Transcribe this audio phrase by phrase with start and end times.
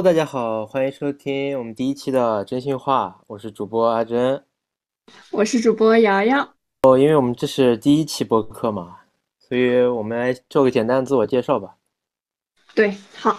[0.00, 4.42] Hello，大家好，欢迎收听我们第一期的真心话，我是主播阿珍，
[5.30, 6.54] 我是主播瑶瑶。
[6.84, 8.96] 哦，因为我们这是第一期播客嘛，
[9.38, 11.76] 所以我们来做个简单的自我介绍吧。
[12.74, 13.36] 对，好。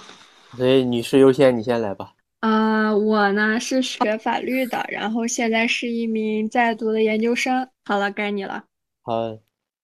[0.56, 2.14] 所以女士优先，你先来吧。
[2.42, 7.68] 啊，我呢是学法律的，然后现在是一名在读的研究生。
[7.86, 8.66] 好了，该你了。
[9.02, 9.36] 好，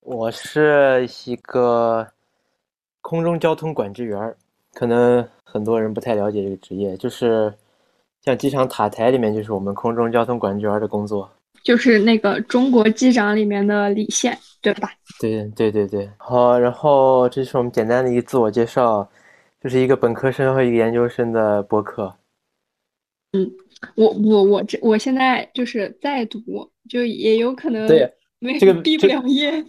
[0.01, 2.07] 我是一个
[3.01, 4.35] 空中交通管制员，
[4.77, 7.51] 可能很多人不太了解这个职业，就是
[8.21, 11.27] 像机场塔台里面，就是我们空中交通管制员的工作，
[11.63, 14.91] 就是那个中国机长里面的李现，对吧？
[15.19, 16.07] 对对对对。
[16.17, 19.09] 好，然后这是我们简单的一个自我介绍，
[19.59, 22.13] 就是一个本科生和一个研究生的播客。
[23.31, 23.51] 嗯，
[23.95, 29.65] 我我我这我现在就是在读，就也有可能对没这个毕不了业。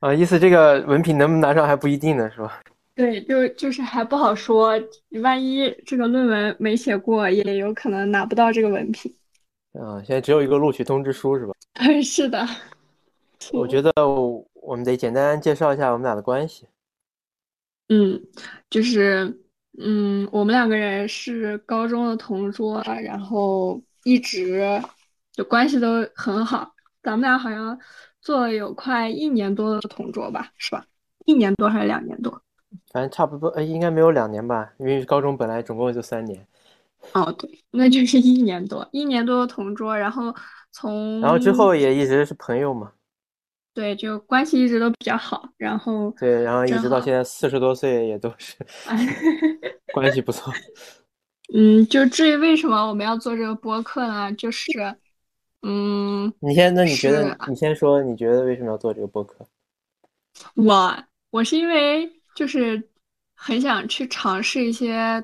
[0.00, 2.60] 啊，意思这个文凭能不能拿上还不一定呢，是吧？
[2.94, 4.72] 对，就就是还不好说，
[5.22, 9.10] 万一这个论文没写过，也有可能拿不到这个文凭。
[9.72, 11.54] 啊，现在只有一个录取通知书，是吧？
[11.74, 12.46] 嗯 是的，
[13.54, 13.90] 我觉得
[14.52, 16.66] 我们得简单介绍一下我们俩的关系。
[17.88, 18.22] 嗯，
[18.68, 19.40] 就是
[19.78, 24.82] 嗯，我们两个人是高中的同桌，然后一直
[25.32, 26.74] 就关系都很好。
[27.02, 27.78] 咱们俩好像
[28.20, 30.84] 做了有快一年多的同桌吧，是吧？
[31.24, 32.42] 一年多还是两年多？
[32.92, 36.46] 反正差不多，呃，应该没有两年吧，因为高中本来总共就三年。
[37.14, 40.32] 哦，对，那就是一年多，一年多的同桌，然后
[40.70, 42.92] 从然后之后也一直是朋友嘛。
[43.74, 48.54] 对，就关系一直都比较好，然后对，然后一直到现在四十多岁也都是
[49.94, 50.52] 关系不错。
[51.54, 54.30] 嗯，就至于为什么我们要做这个播客呢？
[54.34, 54.70] 就是
[55.62, 59.46] 嗯，你先，那你觉得你先说，你觉得为什么要做这个播客？
[60.54, 62.90] 我我是因为就是
[63.44, 65.22] 很想去尝试一些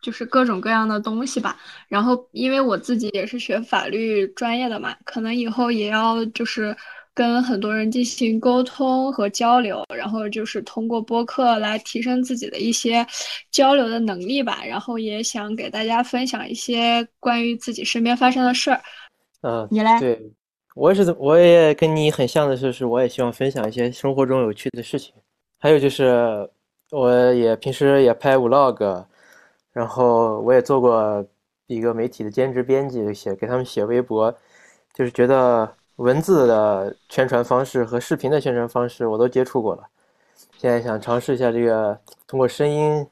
[0.00, 1.56] 就是各种各样的东西吧，
[1.88, 6.74] 然后因为我自己也是学法律专业的嘛，可能以后也要就是
[7.12, 13.04] 跟很多人进行沟通和交流，然后就是通过播客来提升自己的一些
[13.50, 18.80] 交流的能力吧，然后也想给大家分享一些关于自己身边发生的事儿。
[19.42, 20.00] 嗯，你来？
[20.00, 20.18] 对，
[20.74, 25.12] 我也是，我也跟你很像的就，是我也希望分享一些生活中有趣的事情。
[25.58, 26.48] 还有就是，
[26.90, 29.04] 我也平时也拍 vlog，
[29.72, 31.24] 然后我也做过
[31.66, 34.34] 一个媒体的兼职编辑，写给他们写微博，
[34.94, 39.82] 就是觉得文字的宣传方式和视频的宣传方式我都接触过了，
[40.56, 43.06] 现在想尝试一下这个通过声音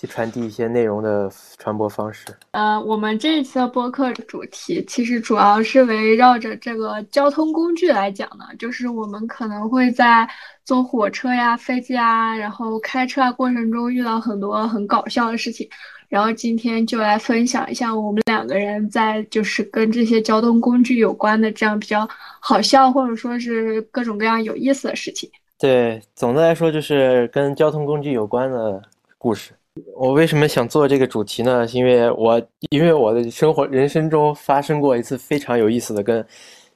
[0.00, 1.28] 去传递一些内容的
[1.58, 2.26] 传播方式。
[2.52, 10.28] 呃，我们这一期的播客主题其实主要是围绕着这个交通工具来讲的，就是我们可能会在
[10.64, 15.68] 坐火车呀、飞机啊，然后开车啊过程中遇到很多很搞笑的事情，
[16.08, 25.28] 然后今天就来分享一下我们两个人在就是跟这些交通工具有关的这样比较好笑或者说是各种各样有意思的事情。
[25.58, 28.80] 对，总的来说就是跟交通工具有关的
[29.18, 29.50] 故事。
[29.94, 31.66] 我为什么想做这个主题呢？
[31.66, 36.24] 是因为我因为我的生活人生中发生过一次非常有意思的跟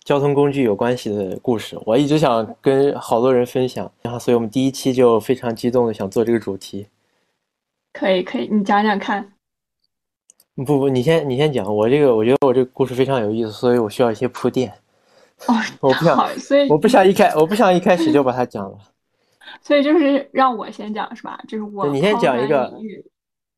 [0.04, 6.86] 交通工具有关系的故事，我一直想跟好多人分享，然后所以我们第一期就非常激动的想做这个主题。
[7.92, 9.32] 可以，可以，你讲讲看。
[10.56, 14.72] 不不，你先你先讲，我这个我觉得我这个故事非常有意思，所以我需要一些铺垫。
[15.46, 18.78] 哦，我不想，所以我不想一开我不想一开始就把它讲了。
[19.60, 21.38] 所以就是让我先讲是吧？
[21.46, 22.72] 就是我你先讲一个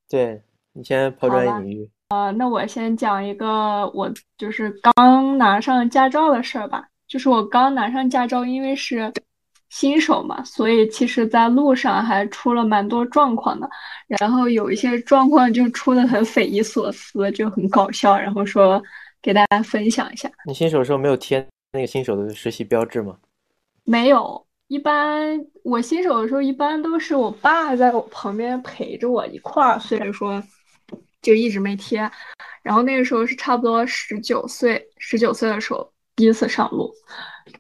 [0.09, 1.91] 对，你先抛砖引玉。
[2.09, 6.87] 呃，那我先讲一个我就是刚拿上驾照的事儿吧。
[7.07, 9.13] 就是我刚拿上驾照，因为是
[9.69, 13.69] 新手嘛，所以其实在路上还出了蛮多状况的。
[14.07, 18.17] 然后有一些状况就出的很匪夷所思，就很搞笑。
[18.19, 18.83] 然后说
[19.21, 20.31] 给大家分享一下。
[20.47, 23.17] 你新手的时候没有贴那个新手的实习标志吗？
[23.85, 30.43] 没有，一般我新手的时候，一般都是我爸在我旁边陪着我一块儿，所以说
[31.21, 32.11] 就一直没贴。
[32.63, 36.91] 然后那个时候是差不多十九岁，十九岁的时候第一次上路，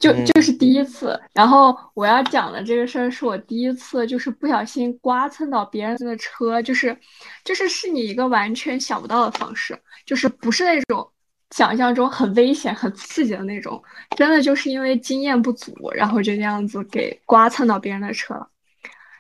[0.01, 1.21] 就嗯就是第一次。
[1.35, 6.97] 然后我要讲的这个事儿是我第一次，就是不小心刮蹭到别人的车，就是
[7.45, 11.07] 就是是你一个完全想不到的方式，就是不是那种
[11.51, 13.83] 想象中很危险、很刺激的那种。
[14.17, 18.49] 真的就是因为经验不足，然后就那样子给刮蹭到别人的车了。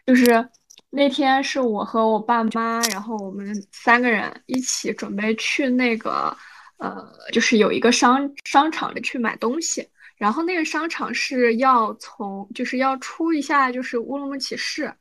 [0.06, 0.48] 就是
[0.90, 6.36] 那天是我和我爸妈，然后我们三个人一起准备去那个
[6.78, 9.88] 呃，就是有一个商商场里去买东西。
[10.16, 14.92] 然后那个商场是要从，就是要出一下，就是乌鲁木齐市，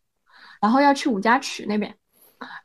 [0.60, 1.96] 然后要去五家渠那边。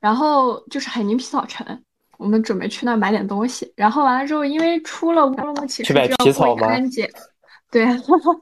[0.01, 1.85] 然后就是海宁皮草城，
[2.19, 3.73] 我们准备去那买点东西。
[3.75, 7.11] 然后完了之后，因为出了乌鲁木齐市就要过一个安检，
[7.71, 7.87] 对，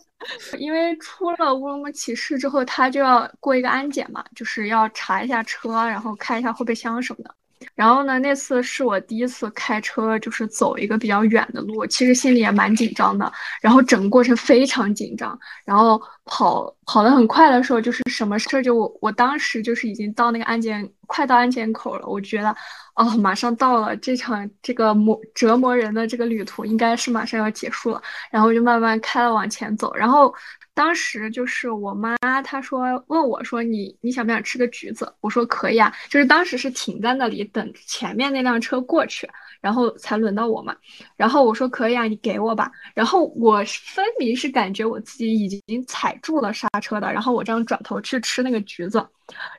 [0.58, 7.34] 因为出了乌鲁木齐市之后，他就要过一个安检嘛，就是要查一下车，然后看一下后备箱什么的。
[7.74, 13.30] 然后呢，那次是我第一次开车，就是走一个比较远的路，其实心里也蛮紧张的。
[13.60, 22.54] 然后整个过程非常紧张，然后跑跑得很快的时候，就是什么事儿就我我当时就是已经到那个安检，快到安检口了，我觉得
[22.94, 28.02] 哦，马上到了，这场这个磨折磨人的这个旅途应该是马上要结束了。
[28.30, 30.34] 然后就慢慢开了往前走，然后。
[30.76, 32.14] 当时就是我妈，
[32.44, 35.10] 她说问我说你你想不想吃个橘子？
[35.22, 35.90] 我说可以啊。
[36.10, 39.26] 就是当时是停在那里等前面那辆车过去，
[39.62, 40.76] 然后才轮到我嘛。
[41.16, 42.70] 然后我说可以啊，你给我吧。
[42.94, 47.10] 然后我分明是感觉我自己已经踩住了刹车的。
[47.10, 49.02] 然后我这样转头去吃那个橘子，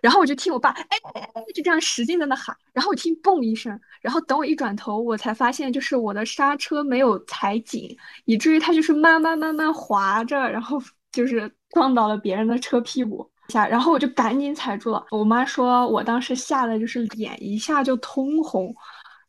[0.02, 0.98] 然后我就听我爸哎
[1.56, 2.56] 就这样使劲在那喊。
[2.74, 10.80] 然后我听嘣一声，然后等我一转头，我才发现就是我的刹车没有踩紧，以至于它就是慢慢慢慢滑着，然后。
[11.12, 15.06] 就是撞到了别人的车屁股下，然后我就赶紧踩住了。
[15.12, 18.74] 我妈说我当时吓得就是脸一下就通红，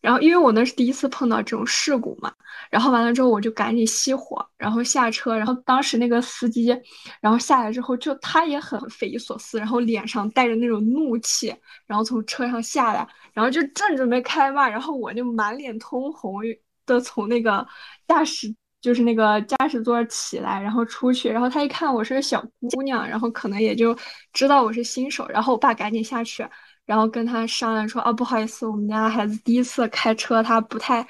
[0.01, 2.33] 然后因为我那是第一次碰到这种事故嘛，
[2.71, 6.77] 然后完了之后我就赶紧熄火，然后下车，然后当时那个司机，
[7.21, 11.55] 然后下来之后就他也很匪夷所思，然后脸上带着那种怒气，
[11.87, 16.41] 然后从车上下来，然后就正准备开骂，然后我就满脸通红
[16.87, 17.67] 的从那个
[18.07, 18.55] 驾驶。
[18.81, 22.41] 就是那个驾驶座起来，然后出去，然后他一看我是个小
[22.71, 23.97] 姑娘，然后可能也就
[24.33, 26.47] 知道我是新手，然后我爸赶紧下去，
[26.87, 31.07] 然后跟他商量说：“啊，不好意思，我们家孩子第一次开车，他不太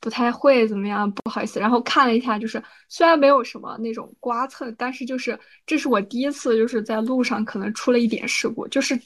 [0.00, 8.98] 不太会怎么样，不好意思。”然后看了一下，就是虽然没有什么那种刮蹭，但是就是这是我第一次就是在路上可能出了一点事故，就是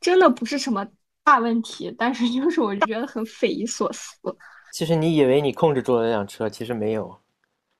[0.00, 0.86] 真的不是什么
[1.24, 4.16] 大问题，但是就是我觉得很匪夷所思。
[4.72, 7.21] 其实你以为你控制住了那辆车，其实没有。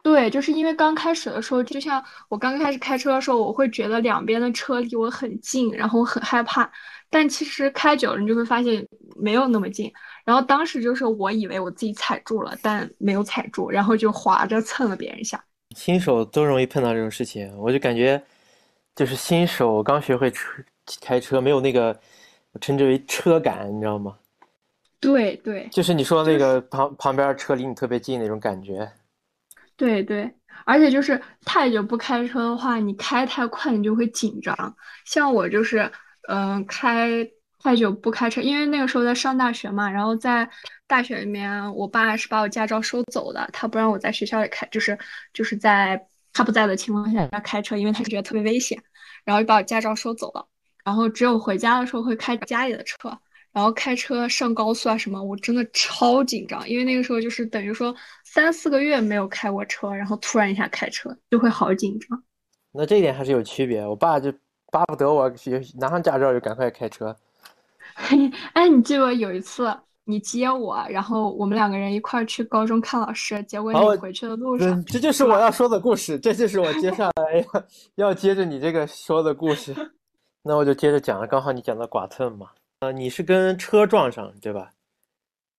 [0.02, 6.68] 对，就是因为刚开始的时候，就像我刚开始开车的时候，我会觉得两边的车离我很近，然后我很害怕。
[7.08, 8.84] 但其实开久了，你就会发现
[9.14, 9.92] 没有那么近。
[10.24, 15.42] 然后当时就是我以为我自己踩住了，但没有踩住，然后就滑着蹭了别人一下。
[15.76, 18.20] 新手都容易碰到这种事情，我就感觉
[18.96, 20.64] 就是新手刚学会车
[21.00, 21.96] 开车，没有那个
[22.52, 24.16] 我称之为车感，你知道吗？
[24.98, 28.90] 对对，就是你说那个旁旁边车离你特别近那种感觉。
[29.76, 30.32] 对对，
[30.64, 34.76] 而且就是太久不开车的话，你开太快，你就会紧张。
[35.04, 35.90] 像我就是，
[36.28, 37.26] 嗯，开
[37.58, 40.48] 太久不开车，因为那个时候在上大学嘛，然后在
[40.86, 44.96] 大学里面，我爸是把我驾照收走的，他不让我在学校里开，就是
[45.32, 46.00] 就是在
[46.32, 48.80] 他不在的情况下开车，因为他觉得特别危险，
[49.24, 50.46] 然后就把我驾照收走了，
[50.84, 53.18] 然后只有回家的时候会开家里的车。
[53.52, 57.94] 然后开车上高速啊什么，我真的超紧张，因为那个时候就是等于说
[58.32, 62.22] 三四个月没有开过车，然后突然一下开车就会好紧张。
[62.72, 64.32] 那这一点还是有区别，我爸就
[64.70, 65.30] 巴不得我
[65.78, 67.14] 拿上驾照就赶快开车。
[68.54, 69.70] 哎，你记得有一次
[70.04, 77.64] 你接我，然后我们两个人一块儿去高中看老师，结果你回去的路上，这就是我要说的故事，这就是我接下来要
[78.08, 79.74] 要接着你这个说的故事。
[80.42, 82.48] 那我就接着讲了，刚好你讲到剐蹭嘛。
[82.80, 84.70] 呃，你是跟车撞上对吧？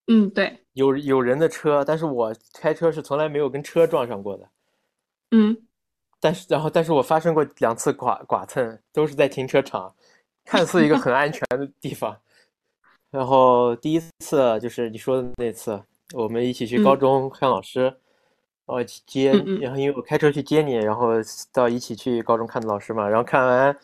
[0.07, 4.49] 嗯，对，有有人的车，但是我开车是从来没有跟车撞上过的。
[5.31, 5.57] 嗯，
[6.19, 9.93] 但是然后，但是我发生过两次剐剐蹭，都是在停车场，
[10.45, 12.15] 看似一个很安全的地方。
[13.09, 15.81] 然后第一次就是你说的那次，
[16.13, 17.95] 我们一起去高中看老师，
[18.65, 21.09] 哦接，然后因为我开车去接你，然后
[21.51, 23.77] 到一起去高中看的老师嘛，然后看完，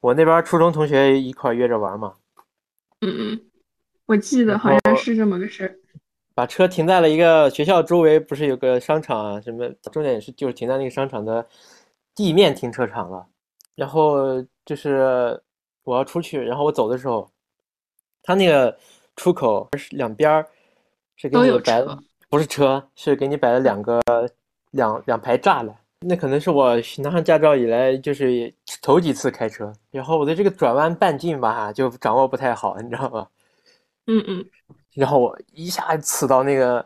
[0.00, 2.14] 我那边初中同学一块约着玩嘛。
[3.00, 3.40] 嗯嗯，
[4.06, 5.78] 我记得好像是这么个事儿。
[6.36, 9.40] 把车停在了一个学校周围，不是有个商场啊？
[9.40, 11.46] 什么重点也是就是停在那个商场的
[12.14, 13.26] 地面停车场了。
[13.74, 15.40] 然后就是
[15.82, 17.26] 我要出去，然后我走的时候，
[18.22, 18.76] 他那个
[19.16, 20.46] 出口是两边儿
[21.16, 21.82] 是给你摆，
[22.28, 24.02] 不是车，是给你摆了两个
[24.72, 25.74] 两两排栅栏。
[26.00, 28.52] 那可能是我拿上驾照以来就是
[28.82, 33.30] 头几次开车，然后我的这个转弯半径吧就掌握不太好，你知道吧？
[34.06, 34.44] 嗯嗯。
[34.96, 36.84] 然后我一下刺到那个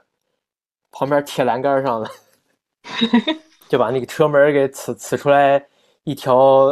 [0.90, 2.10] 旁边铁栏杆上了，
[3.70, 5.64] 就把那个车门给刺刺出来
[6.04, 6.68] 一条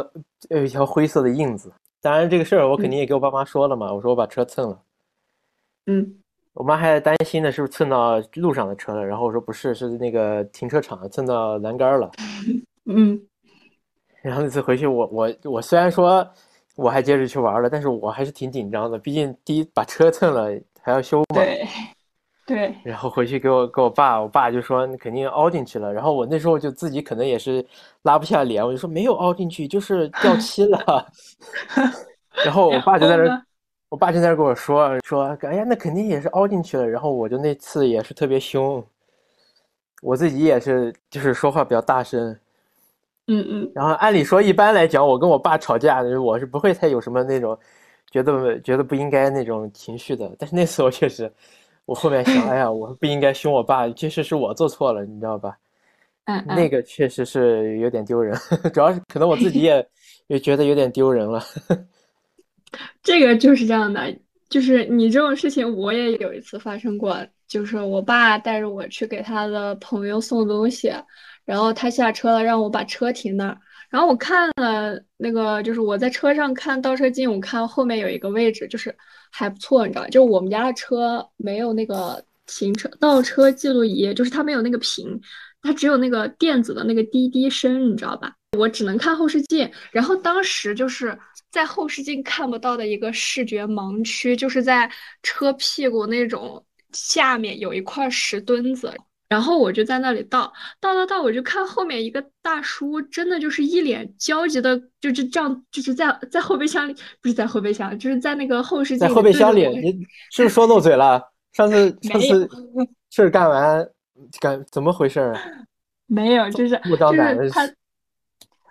[0.51, 1.73] 有一条灰色的印子。
[2.01, 4.83] 当然这个事儿我肯定也给我爸妈说了嘛，我说我把车蹭了。
[5.87, 6.19] 嗯。
[6.55, 9.07] 我妈还在担心呢，是不是蹭到路上的车了？
[9.07, 12.11] 然后我说不是，是那个停车场蹭到栏杆了。
[12.87, 13.21] 嗯。
[14.23, 16.29] 然后那次回去，我我我虽然说
[16.75, 20.51] 我还接着去玩了，但是我还是挺紧张的，毕竟第一把车蹭了
[20.89, 21.25] 还要修嘛。
[21.35, 21.69] 对，
[22.47, 22.75] 对。
[22.83, 25.93] 然后回去给我给我爸，我爸就说你肯定凹进去了。
[25.93, 27.63] 然后我那时候就自己可能也是
[28.05, 31.07] 拉不下脸，我就说没有凹进去，就是掉漆了。
[32.43, 33.45] 然后我爸就在那，
[33.91, 36.89] 我爸就在那跟我说说，哎呀，那肯定也是凹进去了。
[36.89, 38.83] 然后我就那次也是特别凶，
[40.01, 42.35] 我自己也是就是说话比较大声。
[43.31, 47.59] 嗯嗯，然后按理说，一般来讲，我跟我爸吵架，我是不会太有什么那种
[48.11, 50.35] 觉得觉得不应该那种情绪的。
[50.39, 51.31] 但是那次我确实，
[51.85, 55.57] 我后面想，哎呀，我不应该凶我爸，确实是我做错了，你知道吧？
[56.25, 58.39] 嗯嗯，那个确实是有点丢人，
[58.75, 59.89] 主要是可能我自己也
[60.29, 61.43] 也觉得有点丢人了。
[63.03, 64.15] 这个就是这样的，
[64.51, 70.93] 就是你这种事情，我也有一次发生过，就是我爸带着我去给他的朋友送东西。
[71.47, 73.59] 然后他下车了，让我把车停那儿。
[73.91, 78.95] 然后我看了那个，就是我在车上看倒车镜，我看后面有一个位置，就是
[79.31, 85.21] 还不错，你知道就我们家的车没有那个行车倒车记录仪，就是它没有那个屏，
[85.63, 88.35] 它只有那个电子的那个滴滴声，你知道吧？
[88.59, 89.71] 我只能看后视镜。
[89.91, 91.19] 然后当时就是
[91.51, 94.91] 在后视镜看不到的一个视觉盲区，就是在
[95.23, 98.95] 车屁股那种下面有一块石墩子。
[99.29, 109.07] 然后我就在那里倒倒倒倒，我就看后面一个大叔，真的就是一脸焦急的，就是这样，就是在在后备箱里，不是在后备箱，就是在那个后视镜。
[109.07, 109.93] 在后备箱里，你
[110.31, 111.23] 是不是说漏嘴了？
[111.53, 112.49] 上次 上次
[113.11, 113.87] 事儿干完，
[114.41, 115.37] 干怎么回事儿？
[116.07, 117.71] 没有，就是就是他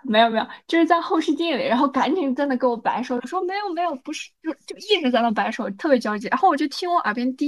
[0.02, 6.26] 没有没有，就是在后视镜里，然后赶紧在那给我摆手，说没有没有，不是，就就一直在那摆手，特别焦急。
[6.28, 7.46] 然后我就听我耳边滴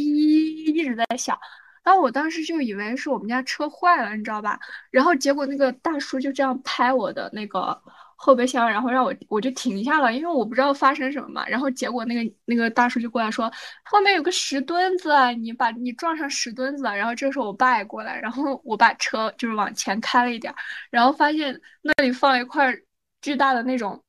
[0.65, 1.37] 一直在响。
[1.83, 4.59] 然后我当时就以为是我们家车坏了，你知道吧？
[4.91, 7.81] 然后结果那个大叔就这样拍我的那个
[8.17, 11.49] 后备箱，然后让我我就停下了，因为我不知道发生什么嘛。
[11.49, 13.51] 然后结果那个那个大叔就过来说，
[13.85, 16.95] 后面有个石墩子，你把你撞上石墩子了。
[16.95, 20.55] 然后这时候我爸也过来，然后我把车就是往前开了一点，
[20.91, 22.73] 然后发现那里放一块
[23.23, 24.01] 巨大的那种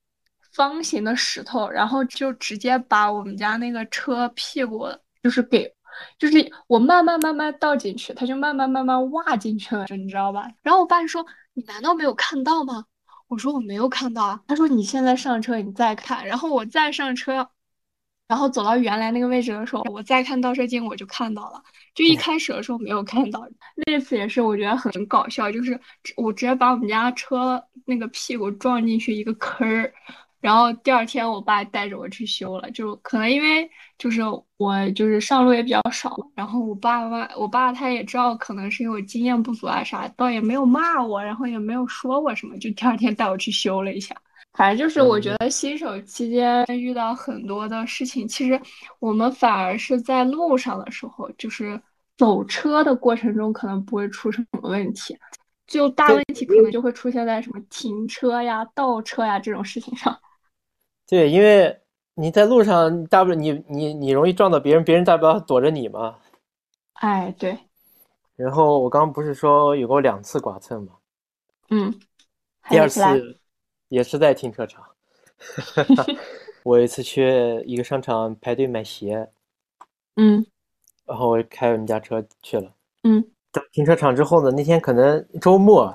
[0.52, 4.88] 方形的石头，然后就直接把我们家那个车屁股
[5.24, 5.74] 就是给。
[6.18, 10.48] 就是我慢慢慢慢倒进去，它就慢慢慢慢挖进去了，你知道吧？
[10.62, 12.86] 然后我爸就说：“你难道没有看到吗？”
[13.28, 17.50] 我说：“我没有看到啊。”他说：“你现在上车，你再看。”然后我再上车，
[18.28, 21.62] 然后走到原来那个位置的时候，我再看倒车镜，我就看到了。
[21.94, 23.46] 就一开始的时候没有看到，
[23.88, 25.80] 那次也是我觉得很搞笑，就是
[26.16, 29.94] 我直接把我们家车那个屁股撞进去一个坑儿。
[30.42, 34.22] 然后第二天，我爸带着我去修了，就可能因为就是
[34.58, 44.16] 我就是上路也比较少，然后我爸妈，我爸他也知道可能是因为我经验不足啊啥，倒也没有骂我，然后也没有说我什么，就第二天带我去修了一下。
[44.54, 48.60] 反正就是我觉得新手期间遇到很多的事情，其实
[49.00, 51.80] 我们反而是在路上的时候，就是
[52.18, 55.16] 走车的过程中可能不会出什么问题，
[55.68, 60.20] 就大问题可能就会出现在什么停车呀、倒车呀这种事情上。
[61.12, 61.78] 对，因为
[62.14, 66.18] 你在路上，大不了你你你容易撞到别人，别人大不了躲着你嘛。
[66.94, 67.58] 哎，对。
[68.38, 70.94] 然后我刚不是说有过两次剐蹭吗？
[71.70, 71.94] 嗯。
[72.70, 73.02] 第二次
[73.90, 74.86] 也是在停车场。
[76.64, 79.30] 我有一次去一个商场排队买鞋。
[80.16, 80.46] 嗯。
[81.06, 82.74] 然后我开我们家车去了。
[83.04, 83.22] 嗯。
[83.52, 85.94] 到停车场之后呢，那天可能周末，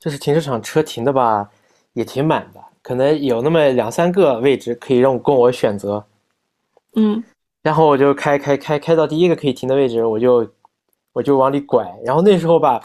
[0.00, 1.48] 就是停车场车停的吧，
[1.92, 2.60] 也挺满的。
[2.82, 6.04] 可能有那么两三个位置可以让我供我选择，
[6.94, 7.22] 嗯，
[7.62, 10.50] 然后我就开开开开到第一个可以停的位置，我就
[11.12, 11.86] 我就往里拐。
[12.04, 12.80] 然后那时候吧，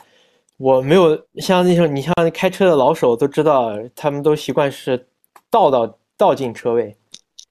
[0.58, 5.08] 我没有像那时候，你像开车的老手都知道，他们都习惯是
[5.50, 6.98] 倒到倒进车位。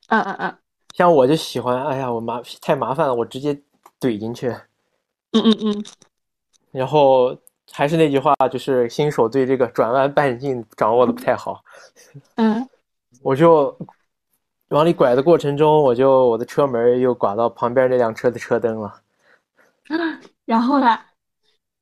[0.09, 0.55] 嗯嗯嗯。
[0.95, 3.59] 像我就喜欢，哎呀，我麻太麻烦了，我直接
[3.99, 4.49] 怼进去。
[5.33, 5.85] 嗯嗯嗯。
[6.71, 7.37] 然后。
[7.77, 11.61] 还是那句话，就是新手对这个转弯半径掌握的不太好。
[12.37, 12.65] 嗯，
[13.21, 13.77] 我就
[14.69, 19.01] 往里拐的过程中，我就我的车门又刮到旁边那辆车的车灯了。
[20.45, 20.97] 然后呢？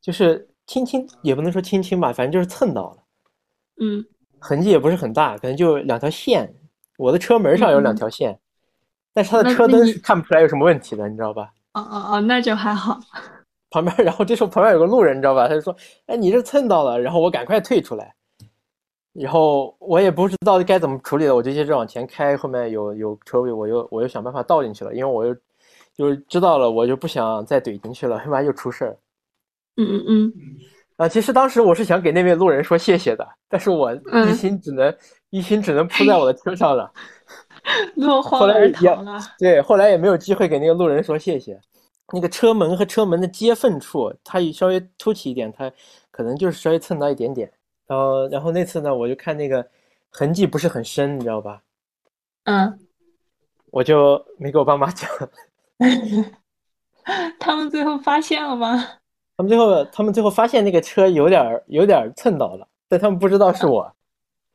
[0.01, 2.97] 就是轻轻，也不能说轻轻吧，反正就是蹭到了。
[3.81, 4.03] 嗯，
[4.39, 6.55] 痕迹也不是很大，可能就两条线。
[6.97, 8.41] 我的车门上有两条线，
[9.13, 11.53] 但是它的车灯是看不出来有什么问题的，你知道吧？
[11.75, 12.99] 哦哦哦，那就还好。
[13.73, 15.49] 旁边，然后这时候旁边有个路人，你知道吧？
[15.49, 15.75] 他就说
[16.07, 18.15] ：“哎，你这蹭到了。”然后我赶快退出来，
[19.15, 22.37] 然后我也不知道该怎么处理了，我就接着往前开。
[22.37, 25.35] 后面有有车位，我又我又想办法倒进去了，因为我又
[25.97, 28.97] 就知道了，我就不想再怼进去了，要不然又出事儿。
[29.77, 30.33] 嗯嗯嗯。
[30.97, 33.93] 啊，其实当时我是想给那位路人说谢谢的，但是我
[34.29, 34.95] 一心只能
[35.31, 36.93] 一心只能扑在我的车上了。
[37.97, 39.19] 落荒而逃了。
[39.39, 41.59] 对，后来也没有机会给那个路人说谢谢。
[42.13, 45.71] 那个车门和车门的接缝处，它稍微凸起一点，它
[46.11, 47.51] 可能就是稍微蹭到一点点。
[47.87, 49.67] 然后，然后那次呢，我就看那个
[50.11, 51.63] 痕迹不是很深，你知道吧？
[52.45, 52.79] 嗯，
[53.71, 55.09] 我就没给我爸妈讲。
[57.39, 58.77] 他们最后发现了吗？
[59.37, 63.93] 他们最后，他们最后发现那个车有点有点蹭到了，但他们不知道是我。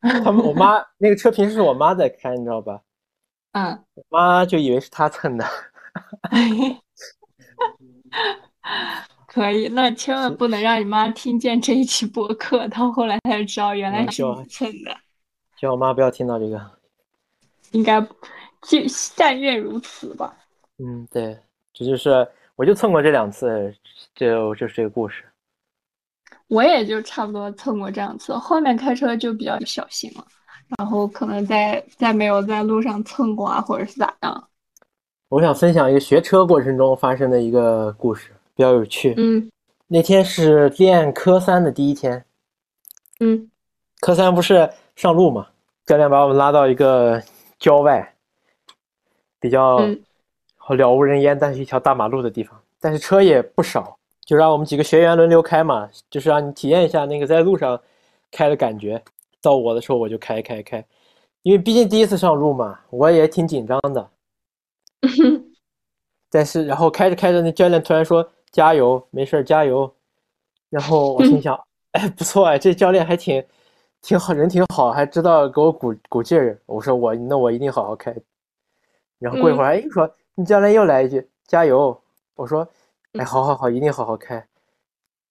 [0.00, 2.80] 他们我妈那个车平时是我妈在开，你知道吧？
[3.52, 5.44] 嗯，我妈就以为是他蹭的。
[9.26, 14.96] 可以，那千万不能让你妈听见这一期播客，到后来才知道原来是你蹭的。
[15.58, 16.78] 希望我妈不要听到这个。
[17.72, 18.78] 应该就
[19.16, 20.34] 但愿如此吧。
[20.78, 21.38] 嗯，对，
[21.72, 23.74] 这就是我就蹭过这两次，
[24.14, 25.24] 就就是这个故事。
[26.46, 30.26] 我也就差不多蹭过这两次，后面开车就比较小心了，
[30.78, 34.48] 然后可能再再没有在路上蹭过啊，或者是咋样。
[35.28, 39.12] 我想分享一个学车过程中发生的一个故事，比较有趣。
[39.18, 39.50] 嗯，
[39.86, 42.24] 那天是练科三的第一天。
[43.20, 43.50] 嗯，
[44.00, 45.46] 科三不是上路嘛？
[45.84, 47.22] 教练把我们拉到一个
[47.58, 48.14] 郊外，
[49.38, 49.80] 比较
[50.68, 57.78] 了无人烟，但是一条大马路的地方，但是车也不少，就让我们几个学员轮流开嘛，就是让你体验一下那个在路上
[58.30, 59.02] 开的感觉。
[59.42, 60.82] 到我的时候我就开开开，
[61.42, 64.08] 因为毕竟第一次上路嘛，我也挺紧张的。
[66.30, 69.90] 但是，然后开着开着，那教练突然说：“加油，没事加油。”
[70.68, 71.58] 然后我心想
[71.92, 73.42] ：“哎，不错哎，这教练还挺
[74.02, 78.14] 挺好，人挺好，还知道给我鼓鼓劲儿。”我说：“我那我一定好好开。”
[79.18, 81.98] 然后过一会儿，哎，说你教练又来一句：“加油。”
[82.36, 82.68] 我说
[83.18, 84.44] ：“哎，好好好，一定好好开。”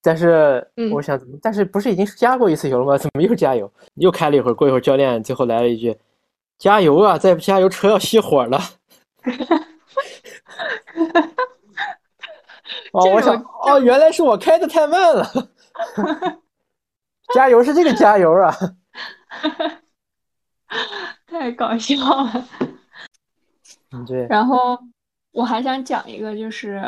[0.01, 2.97] 但是我想，怎么但是不是已经加过一次油了吗？
[2.97, 3.71] 怎么又加油？
[3.95, 5.95] 又开了一会儿，过一会儿教练最后来了一句
[6.57, 7.17] ：“加油啊！
[7.17, 8.59] 再不加油，车要熄火了。”
[12.91, 15.25] 哦，我想，哦，原来是我开的太慢了。
[17.33, 18.55] 加油是这个加油啊！
[21.27, 22.45] 太搞笑了。
[23.91, 24.25] 嗯，对。
[24.29, 24.79] 然后
[25.31, 26.81] 我还想讲一个，就是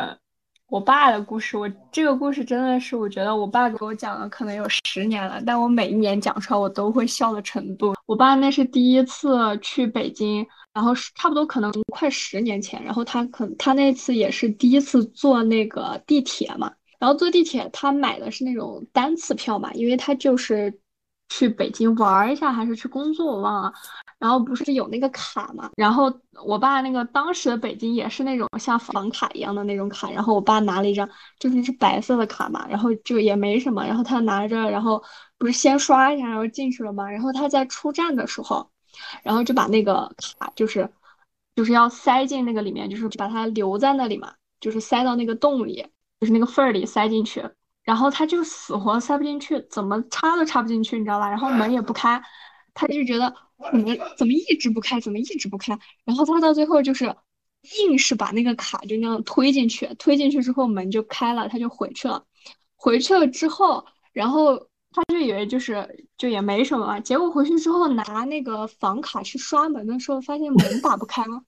[0.68, 1.58] 我爸的故事。
[1.58, 7.94] 我这个故事真的是，我觉得我爸给我讲了，可能有十年了，但我每一年讲出来，我都会笑的程度。
[8.06, 10.46] 我爸那是第一次去北京。
[10.80, 20.80] 然后差不多可能快十年前，然后他可他那次也是第一次坐那个地铁嘛，然后坐地铁他买的是那种单次票嘛，因为他就是
[21.28, 23.74] 去北京玩一下还是去工作我忘了，
[24.20, 26.10] 然后不是有那个卡嘛，然后
[26.46, 35.04] 我爸那个当时的北京也是那种像房卡一样的那种卡，然后我爸拿了一张就是是白色的卡嘛，然后就也没什么，然后他拿着，然后
[35.38, 38.72] 不是先刷一下然后进去了嘛，然后他在出站的时候。
[39.24, 40.90] 然后就把那个卡，就是
[41.56, 45.86] 就是要塞进那个里面，就是把它留在那里嘛，就是塞到那个洞里，
[46.20, 47.44] 就是那个缝儿里塞进去。
[47.84, 51.30] 然后他就死活塞不进去，怎么插都插不进去，你知道吧？
[51.30, 52.22] 然后门也不开，
[52.74, 53.34] 他就觉得
[53.72, 55.78] 怎么怎么一直不开，怎么一直不开。
[56.06, 57.16] 然后他到最后就是
[57.82, 62.24] 硬是把那个卡就那样推进去，推进去之后门就开了，他就回去了。
[62.76, 64.69] 回去了之后，然后。
[64.92, 71.44] 他就以为就是就也没什么，结果回去之后拿那个房卡去刷门的时候，发现门打不开了，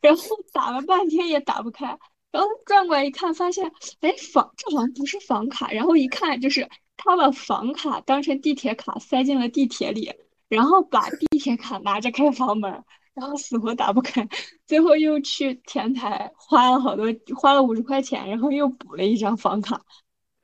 [0.00, 1.86] 然后打了半天也打不开，
[2.32, 10.12] 然后转过来一看，发现哎房这好像不是房卡，然后一看就是他把房卡当成地铁卡塞进了地铁里，
[10.48, 12.82] 然后把地铁卡拿着开房门，
[13.14, 14.26] 然后死活打不开，
[14.66, 17.06] 最后又去前台花了好多
[17.36, 19.82] 花了五十块钱，然后又补了一张房卡。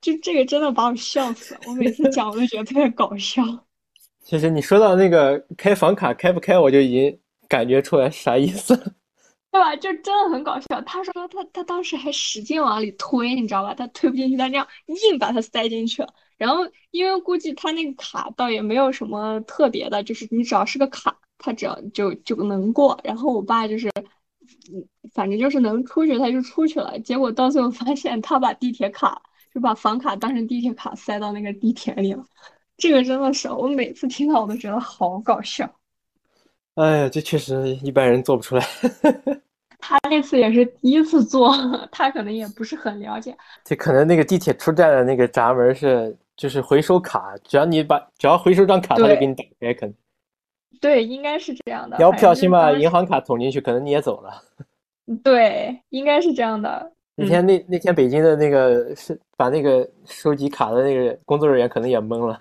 [0.02, 3.42] 就这个真的把我笑死了，我每次讲我都觉得特别搞笑。
[4.20, 8.82] 其实你说到那个开房卡开不开，我就已经感觉出来啥意思了，
[9.50, 9.74] 对吧？
[9.76, 10.80] 就真的很搞笑。
[10.82, 13.74] 他说他他当时还使劲往里推，你知道吧？
[13.74, 16.12] 他推不进去，他这样硬把它塞进去了。
[16.36, 16.58] 然后
[16.90, 22.98] 因为估计他那个卡倒也没有什么特别的，就是你只要是个卡，他只要就就能过。
[23.04, 23.88] 然后我爸就是，
[24.72, 26.98] 嗯，反正就是能出去他就出去了。
[27.00, 29.22] 结果到最后发现他把地铁卡。
[29.54, 32.24] 就把房卡当成地铁卡塞到那个地铁里了，
[32.76, 35.70] 这个真的是我每次听到我都觉得好搞笑。
[36.74, 38.64] 哎呀，这确实一般人做不出来。
[39.78, 41.52] 他那次也是第一次做，
[41.90, 43.36] 他可能也不是很了解。
[43.64, 49.94] 这可能那个地铁出站的那个闸门是就是回收卡，只要你把只要回收张卡，他就给你打开，可能。
[50.80, 51.96] 对，应该是这样的。
[51.96, 54.42] 你要不小心把银行卡捅进去，可能你也走了。
[55.22, 56.92] 对，应该是这样的。
[57.14, 62.40] 那天那那天北京的那个是把那个收集卡的那个工作人员可能也懵了，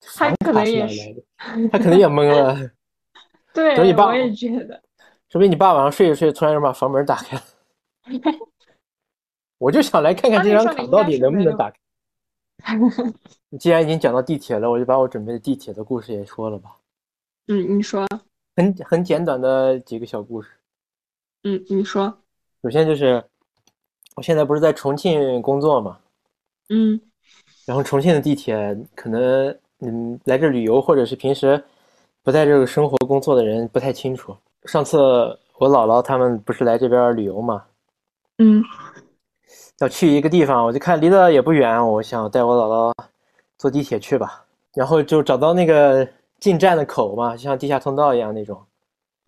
[0.00, 1.24] 他可能也是，
[1.70, 2.70] 他可能也懵了。
[3.54, 4.82] 对，等你爸，我也觉得。
[5.28, 7.42] 说不定你爸晚上睡着睡着，突然就把房门打开了。
[9.58, 11.76] 我就想来看看这张卡到底能不能打开。
[13.50, 16.76] 你既然已经讲到地铁了，我就把我准备的地铁的故事也说了吧。
[17.46, 18.06] 嗯，你说。
[18.56, 20.50] 很很简短的几个小故事。
[21.44, 22.18] 嗯，你说。
[22.62, 23.24] 首先就是，
[24.14, 25.98] 我现在不是在重庆工作嘛。
[26.68, 27.00] 嗯。
[27.64, 31.62] 然后重庆的地铁可能，嗯，来这旅游或者是平时
[32.22, 34.36] 不在这个生活工作的人不太清楚。
[34.64, 34.98] 上次
[35.58, 37.64] 我姥姥他们不是来这边旅游嘛。
[38.38, 38.62] 嗯。
[39.78, 43.04] 要去一个地方，我就看离得也不远，我想带我姥姥
[43.58, 44.44] 坐地铁去吧。
[44.74, 46.06] 然后就找到那个
[46.38, 48.64] 进站的口嘛，就像地下通道一样那种。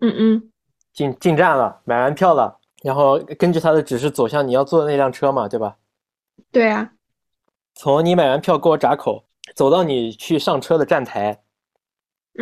[0.00, 0.50] 嗯嗯。
[0.92, 5.74] 进进站了，买完票了，然后根据他的指示走向你要坐的那辆车嘛，对吧？
[6.52, 6.92] 对啊。
[7.74, 9.24] 从你买完票过闸口，
[9.56, 11.42] 走到你去上车的站台，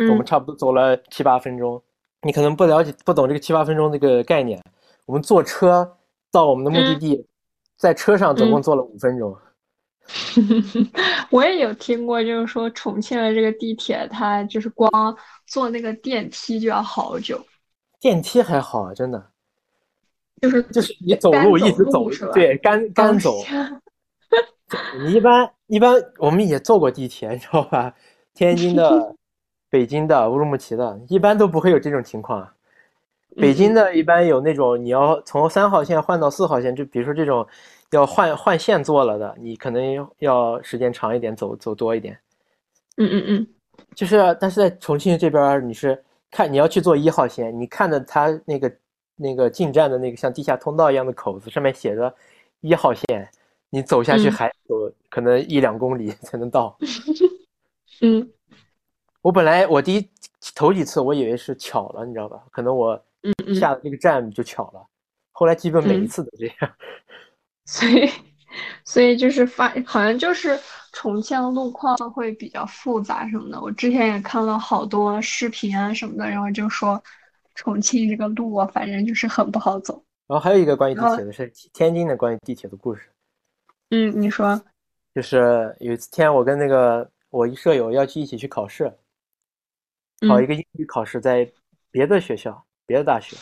[0.09, 1.81] 我们差不多走了七八分钟。
[2.23, 4.61] 你可能不了解、不懂这个七八分钟这个概念。
[5.05, 5.97] 我们坐车
[6.29, 7.25] 到我们的目的地。
[7.77, 9.35] 在车上总共坐了五分钟。
[11.31, 14.91] 我也有听过，就是说重庆的这个地铁，它就是光
[15.47, 17.41] 坐那个电梯就要好久。
[17.99, 19.32] 电梯还好，真的。
[20.43, 23.37] 就是就是你走路一直走，对，干干走。
[24.99, 27.95] 你一般一般我们也坐过地铁，你知道吧？
[28.33, 29.15] 天津的、
[29.71, 32.45] 北京的、乌鲁木齐的，一般都不会有这种情况。
[33.37, 37.47] 北京的一般有那种你要从三号线换到四号线，就比如说这种
[37.91, 42.19] 要换换线坐了的，你可能要时间长一点，走走多一点。
[42.97, 43.47] 嗯嗯嗯，
[43.95, 48.69] 就是但是在重庆这边，你是看你要去坐一号线，你看着它那个
[49.15, 52.13] 那个进站的那个像地下通道一样的口子，上面写着
[52.61, 53.29] 一号线，
[53.69, 56.77] 你走下去还有可能一两公里才能到。
[58.01, 58.29] 嗯，
[59.21, 60.09] 我本来我第一
[60.55, 62.43] 头几次我以为是巧了，你知道吧？
[62.51, 63.03] 可能我。
[63.25, 64.85] 嗯，下的这个站就巧了，
[65.31, 66.73] 后来基本每一次都这样，
[67.63, 68.09] 所以，
[68.83, 70.59] 所以就是发，好像就是
[70.91, 73.61] 重庆的路况会比较复杂什么的。
[73.61, 77.01] 我之前也看了好多视频啊什么的，然后就说
[77.55, 79.93] 重庆这个路啊，反正就是很不好走。
[80.27, 83.09] 然后还有一个关于地铁的是天津的关于地铁的故事。
[83.89, 84.61] 嗯，你说，
[85.13, 88.91] 就是有一天我跟那个我一舍友要去一起去考试，
[90.27, 91.49] 考一个英语考试，在
[91.91, 92.63] 别的学校。
[92.85, 93.37] 别的大学，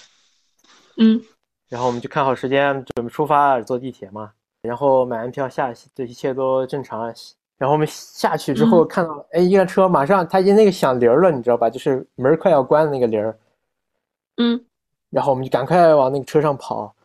[0.98, 1.20] 嗯，
[1.68, 7.12] 然后我们就看好时间准备出发坐地铁嘛，然后买完票下，这一切都正常。
[7.58, 11.72] 然后我们下去之后看到，哎，一辆车马上它已经那个响铃了，你知道吧？
[11.72, 13.36] 就是门快要关的那个铃儿，
[14.42, 14.66] 嗯，
[15.12, 16.96] 然后我们就赶快往那个车上跑。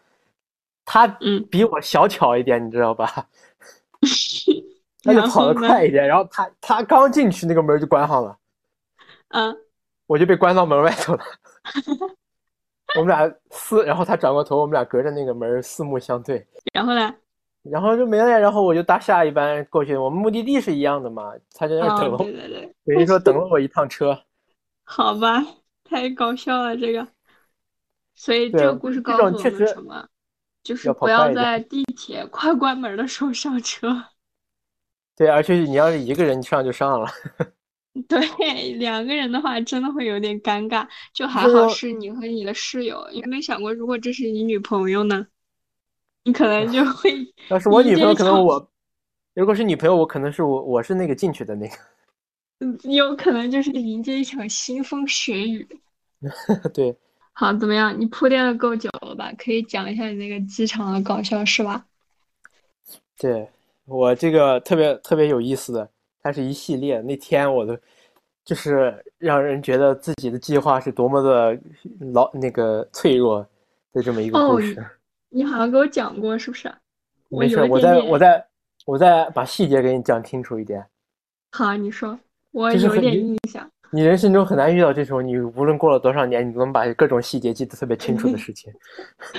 [0.85, 1.07] 他
[1.51, 3.29] 比我小巧一点，你知道吧？
[5.03, 8.39] 他就跑得快一点，然后他他刚进去那个门就关上了，
[9.29, 9.57] 嗯，
[10.07, 11.25] 我就被关到门外头了。
[12.97, 16.47] 我们俩四，然后他转过头，我们俩隔着那个门四目相对。
[16.73, 17.15] 然后呢？
[17.63, 18.39] 然后就没了。
[18.39, 19.97] 然后我就搭下一班过去。
[19.97, 21.33] 我们目的地是一样的嘛？
[21.53, 24.17] 他在那等了，对对对，等于说等了我一趟车。
[24.87, 25.43] 好吧，
[25.83, 27.07] 太搞笑了这个。
[28.17, 30.09] 所以这个故事告诉我们什么？
[30.65, 34.05] 就是不要在地铁快关门的时候上车。
[35.15, 37.09] 对，而且你要是一个人上就上了。
[38.09, 43.09] 对，两个人的话真的会有点尴尬，就还好是你和你的室友。
[43.13, 45.27] 有没有想过，如果这是你女朋友呢？
[46.25, 47.15] 你可能就 会。
[47.49, 48.71] 要是我女朋友，可能我，
[49.35, 51.77] 如果是女朋友，我可能是我，我是那个进去的那个。
[52.59, 55.67] 嗯，有可能就是迎接一场腥风血雨。
[56.75, 56.97] 对。
[57.39, 57.95] 好，怎么样？
[58.01, 59.31] 你铺垫的够久了吧？
[59.37, 61.85] 可以讲一下你那个机场的搞笑是吧？
[63.19, 63.47] 对
[63.85, 65.87] 我这个特别特别有意思的。
[66.23, 67.77] 它是一系列，那天我都
[68.43, 71.61] 就是让人觉得自己的计划是多么的
[72.13, 73.47] 老那个脆弱
[73.93, 74.85] 的这么一个故事。
[75.29, 76.73] 你好像给我讲过，是不是？
[77.29, 78.47] 没事，我再我再
[78.87, 80.85] 我再把细节给你讲清楚一点。
[81.53, 82.19] 好，你说，
[82.53, 83.71] 我有点印象。
[83.97, 88.71] 你人生中很难遇到这种，你无论过了多少年，你都能把各种细节记得特别清楚的事情。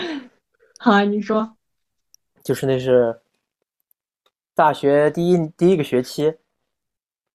[0.80, 1.56] 好啊，你说。
[2.42, 3.20] 就是那是
[4.56, 6.34] 大学第一第一个学期。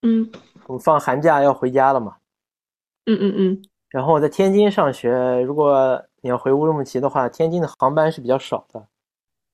[0.02, 0.28] 嗯，
[0.66, 2.16] 我放寒假要回家了嘛。
[3.06, 3.62] 嗯嗯嗯。
[3.88, 8.84] 然后我在天津上学，如果你要回乌鲁木齐的话，天津的航班是比较少的。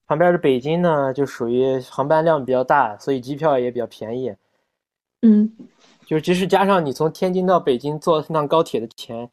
[0.06, 4.34] 旁边的北京呢，就属于航班量比较大，所以机票也比较便宜。
[5.20, 5.52] 嗯，
[6.08, 9.28] 就即使加上你从天津到北京坐趟高铁的钱，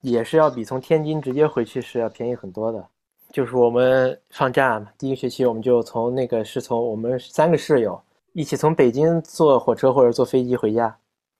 [0.00, 2.84] 也是要比从天津直接回去是要便宜很多的。
[3.30, 8.00] 就是我们放假嘛，第一学期我们就从那个是从我们三个室友。
[8.32, 10.92] 一起从北京坐火车或者坐飞机回家，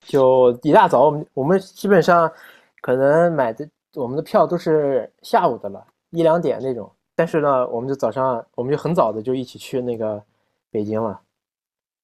[0.02, 2.30] 就一大早，我们我们基本上
[2.80, 6.88] 可能买的我们的票都是下午的了，一两点那种。
[7.16, 10.22] 但是呢，我们就早上，我们就很早的就一起去那个
[10.70, 11.20] 北京了，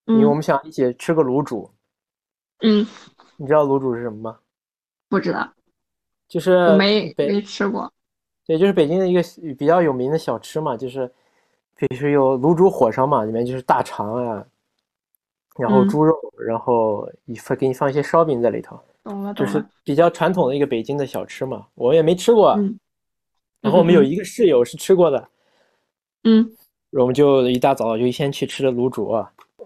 [0.07, 1.71] 因为我们想一起吃个卤煮。
[1.71, 1.79] 嗯，
[3.37, 4.39] 你知道卤煮是什么吗？
[5.09, 5.53] 不知道，
[6.29, 7.93] 就是没没吃过。
[8.47, 9.23] 对，就是北京的一个
[9.59, 11.11] 比较有名的小吃嘛，就是
[11.77, 14.45] 就是有卤煮火烧嘛，里面就是大肠啊，
[15.59, 21.67] 然后猪肉，然后一放给你放一些烧饼在里头，懂了，懂了就是比较传统的一个北京的小吃嘛。
[21.75, 22.79] 我也没吃过，嗯
[23.61, 25.29] 然后我们有一个室友是吃过的，
[26.25, 26.51] 嗯
[26.91, 29.13] 我们就一大早就先去吃了卤煮。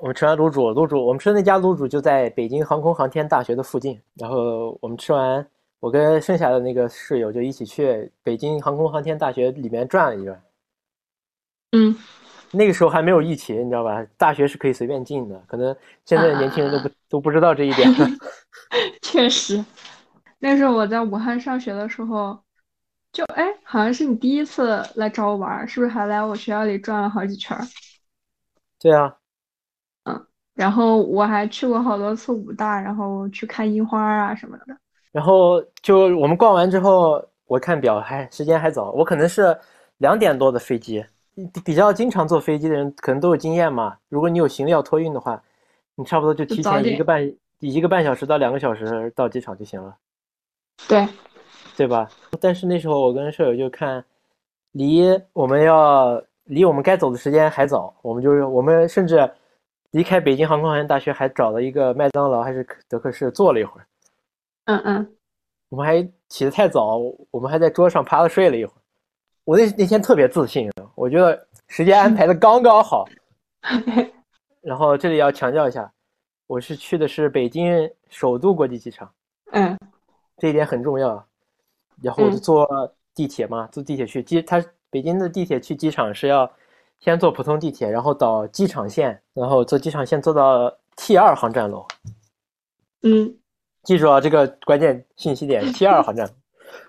[0.01, 4.01] 我们吃完卤煮，卤煮我们吃的那家卤煮就在北京航空航天大学的附近。
[4.15, 5.47] 然后我们吃完，
[5.81, 10.43] 我跟剩下的那个室友就一起去北京航空航天大学里面转了一转。
[11.73, 11.97] 嗯，
[12.53, 14.05] 那个时候还没有疫情，你知道吧？
[14.17, 17.91] 大学是可以随便进的，可能现在的年轻人都不、都不知道这一点。
[19.03, 19.65] 确实，
[20.39, 22.39] 那时候我在武汉上学的时候，
[23.13, 27.57] 就哎，好像是你第一次来找我玩，是不是还来我学校里转了好几圈？
[28.79, 29.17] 对啊，
[30.57, 34.77] 然后我还去过好多次武大，然后去看樱花啊什么的。
[35.13, 39.57] 然后就我们逛完之后，我看表还时间还早，我可能是
[39.99, 41.05] 两点多的飞机。
[41.63, 43.99] 比较经常坐飞机的人可能都有经验嘛。
[44.09, 45.43] 如果你有行李要托运的话，
[45.95, 49.95] 你差不多就提前一个半一个半小时到两个小时到机场就行了，
[50.89, 51.07] 对，
[51.77, 52.09] 对吧？
[52.41, 54.03] 但是那时候我跟舍友就看，
[54.73, 55.03] 离
[55.35, 59.31] 我们要离我们该走的时间还早，我们就是我们甚至
[59.91, 63.87] 离开北京航空航天大学还找了一个麦当劳还是德克士坐了一会儿。
[64.67, 65.17] 嗯嗯，
[65.69, 66.99] 我们还起得太早，
[67.31, 68.81] 我们还在桌上趴着睡了一会儿。
[69.45, 73.07] 我那那天特别自信，我觉得时间安排的刚刚好。
[74.61, 75.91] 然后这里要强调一下，
[76.49, 79.09] 我是去的是北京首都国际机场，
[79.53, 79.79] 嗯
[80.39, 81.25] 这一点很重要。
[82.03, 86.51] 然后我就嗯坐地铁嘛，坐地铁去机，它北京的地铁去机场是要
[87.01, 91.87] 先坐普通地铁，然后到机场线，然后坐机场线坐到 T 二航站楼。
[93.03, 93.37] 嗯。
[93.83, 96.29] 记住啊，这个关键信息点，T 二航站，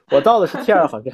[0.09, 1.13] 我到的是 T 二航站，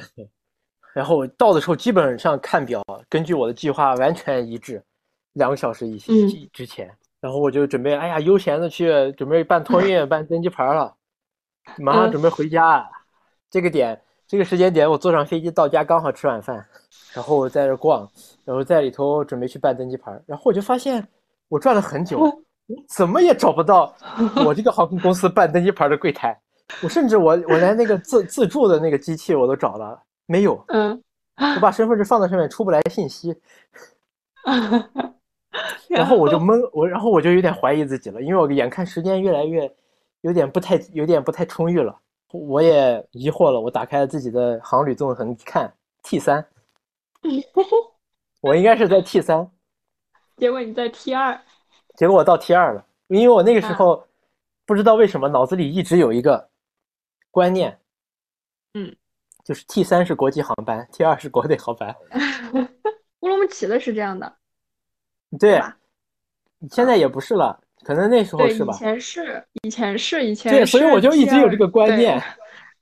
[0.94, 4.82] 然后我到的时候基本上看表，根据我的计划完全一致，
[5.34, 10.94] 两个小时以前嗯之前，然后我就准备，哎呀，悠闲的去准备办托运、 办登机牌了，
[11.76, 12.12] 马上嗯。
[12.12, 12.90] 准备回家，
[13.50, 14.00] 这个点
[14.34, 16.66] 这个时间点我坐上飞机到家刚好吃晚饭，
[17.14, 18.10] 然后我在这逛，
[18.44, 21.06] 然后在里头准备去办登机牌，然后我就发现
[21.48, 22.20] 我转了很久。
[22.90, 23.94] 怎么也找不到
[24.44, 26.36] 我这个航空公司办登机牌的柜台，
[26.82, 30.64] 我甚至我我连那个自自助的那个机器我都找了，没有。
[30.68, 31.00] 嗯，
[31.36, 33.36] 我把身份证放在上面出不来信息，
[35.88, 39.72] 然后我就懵，我然后我就有点怀疑自己了，因为我眼看时间越来越
[40.22, 41.94] 有点不太有点不太充裕了，
[42.38, 43.60] 我也疑惑了。
[43.60, 46.44] 我打开了自己的航旅纵横一看 T 三，
[48.42, 49.48] 我应该是在 T 三，
[50.36, 51.40] 结果你在 T 二，
[51.94, 54.06] 结果我到 T 二了，因为我那个时候
[54.66, 56.50] 不知道为什么脑子里一直有一个
[57.30, 57.78] 观念，
[58.74, 58.94] 嗯，
[59.44, 61.94] 就是 T 三是国际航班，T 二是国内航班。
[63.20, 64.36] 乌鲁木齐的是这样的，
[65.38, 65.78] 对吧，
[66.70, 68.74] 现在也不是了，可能那时候是吧？
[68.74, 72.20] 以前是，以前是，以前对，所以我就一直有这个观念。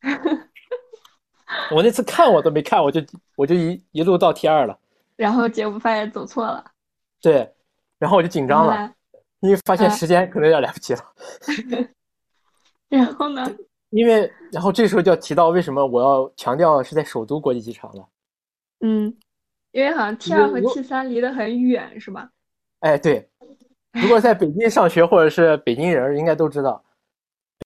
[1.71, 3.03] 我那次看我都没看，我就
[3.37, 4.79] 我就一一路到 T 二了。
[5.17, 6.65] 然后结果发现走错了，
[7.21, 7.53] 对，
[7.99, 8.93] 然后我就紧张了？
[9.41, 11.01] 因为发现嗯时间可能有点来不及了。
[12.89, 13.45] 然后呢？
[13.91, 18.09] 因为然后这时候就要提到为什么我要强调是在首都国际机场了。
[18.81, 19.15] 嗯，
[19.73, 22.31] 因为好像 T 二和 T 三离得很远，是吧？
[22.81, 23.29] 哎，对，
[23.93, 26.83] 如果在北京上学或者是北京人，应该都知道，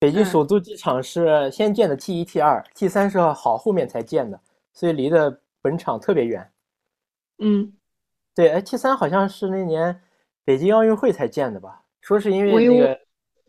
[0.00, 4.40] 北京嗯首都机场是先建的 T 一、T 二，T 三是好后面才建的，
[4.72, 6.50] 所以离的本场特别远。
[7.38, 7.72] 嗯，
[8.34, 10.00] 对，哎，T 三好像是那年
[10.44, 11.82] 北京奥运会才建的吧？
[12.00, 13.00] 说是因为那个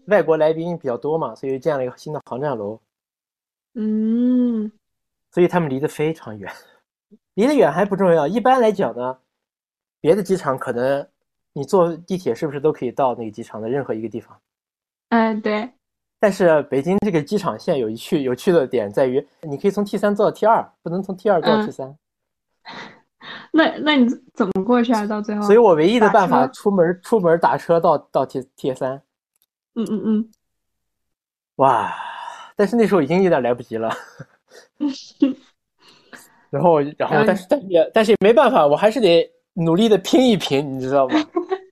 [0.08, 2.80] 外国来宾比较多嘛，所以建了一个新的航站楼，
[3.74, 4.72] 嗯，
[5.32, 6.52] 所以他们离得非常远。
[7.36, 9.20] 离得远还不重要，一般来讲呢，
[10.00, 11.08] 别的机场可能
[11.58, 14.40] 你坐地铁是不是都可以到那个机场的任何一个地方？
[15.10, 15.68] 嗯，对，
[16.20, 21.98] 但是北京这个机场线有一趣有趣的点在于，你可以从 T 三坐到 T 二，不能从 T 二坐到嗯 T 三。
[23.52, 25.04] 那那你怎么过去啊？
[25.08, 25.42] 到最后？
[25.42, 29.02] 所以我唯一的办法出门出门打车到到 T T 三。
[29.74, 30.32] 嗯嗯嗯，
[31.56, 31.92] 哇！
[32.56, 33.92] 但是那时候已经有点来不及了。
[36.52, 39.28] 然后，然后，然后但是，但是也，但是也没办法，我还是得
[39.64, 41.16] 努力的拼一拼，你知道吗？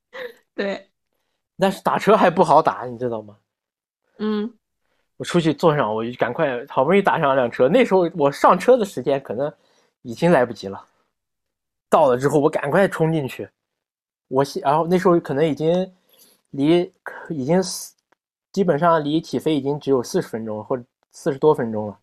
[0.55, 0.89] 对，
[1.57, 3.37] 但是打车还不好打，你知道吗？
[4.17, 4.51] 嗯
[5.17, 7.69] 我出去坐上，我就赶快好不容易打上了辆车。
[7.69, 9.53] 那时候我上车的时间可能
[10.01, 10.85] 已经来不及了。
[11.89, 13.47] 到了之后，我赶快冲进去。
[14.27, 15.93] 我然后那时候可能已经
[16.49, 16.91] 离
[17.29, 17.61] 已经
[18.51, 21.99] 基本上离起飞已经只有四十分钟或者四十多分钟了。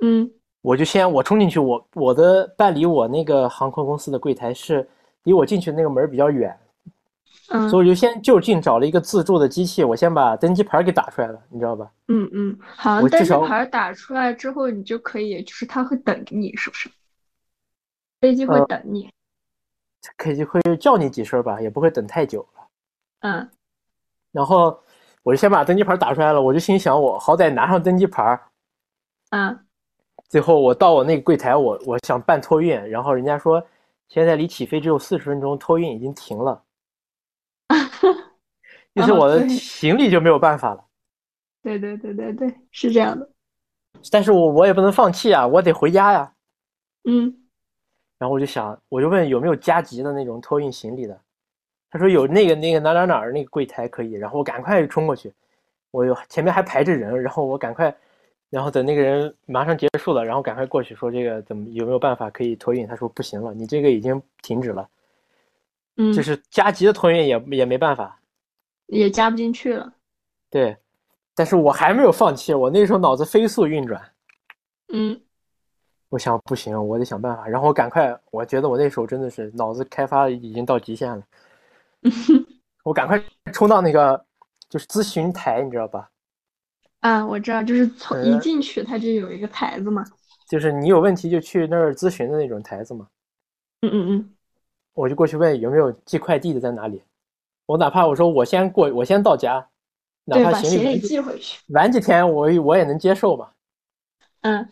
[0.00, 0.30] 嗯，
[0.64, 4.88] 我就先我冲进去，我我的办理我那个航空公司的柜台是
[5.24, 6.58] 离我进去的那个门比较远。
[7.50, 11.92] 嗯，所以我就先就近找了一个自助的机器，我先把登机牌给打出来了，你知道吧？
[12.08, 16.88] 嗯嗯，好像登机牌打出来之后，你就可以，就是他会等你，是不是？
[18.22, 19.10] 飞机会等你，
[20.16, 22.66] 肯定会叫你几声吧，也不会等太久了。
[23.20, 23.50] 嗯，
[24.32, 24.80] 然后
[25.22, 28.40] 我就先把登机牌打出来了，我就心想，我好歹拿上登机牌。
[29.28, 29.58] 嗯。
[30.34, 33.64] 最后我到我那个柜台，我我想办托运，然后人家说
[34.08, 36.60] 现在离起飞只有四十分钟，托运已经停了。
[38.96, 40.84] 就是我的行李就没有办法了。
[41.62, 43.30] 对对对对对，是这样的。
[44.10, 46.32] 但是我我也不能放弃啊，我得回家呀。
[47.04, 47.32] 嗯。
[48.18, 51.16] 然后我就想，我就问有没有加急的那种托运行李的。
[51.92, 54.14] 他说有那个那个哪哪哪儿那个柜台可以。
[54.14, 55.32] 然后我赶快冲过去，
[55.92, 57.96] 我有前面还排着人，然后我赶快，
[58.50, 62.86] 然后等那个人马上结束了，然后赶快过去说这个怎么有没有办法可以托运？
[62.86, 64.88] 他说不行了，你这个已经停止了。
[65.96, 68.20] 嗯，就是加急的托运也也没办法，
[68.86, 69.92] 也加不进去了。
[70.50, 70.76] 对，
[71.34, 74.00] 但是我还没有放弃，我那时候脑子飞速运转。
[74.92, 75.20] 嗯，
[76.08, 77.46] 我想不行，我得想办法。
[77.48, 81.22] 然后我赶快，我觉得我那时候真的是脑子开发已经到极限了。
[82.84, 83.20] 我赶快
[83.52, 84.24] 冲到那个
[84.68, 86.10] 就是咨询台，你知道吧？
[87.04, 90.02] 啊，我知道，就是从一进去它就有一个台子嘛。
[90.48, 93.06] 就是你有问题就去那儿咨询的那种台子嘛。
[93.82, 94.30] 嗯嗯嗯。
[94.94, 97.02] 我就过去问有没有寄快递的在哪里，
[97.66, 99.68] 我哪怕我说我先过，我先到家，
[100.24, 103.50] 哪怕行李寄回去，晚几天我我也能接受嘛。
[104.40, 104.66] 嗯，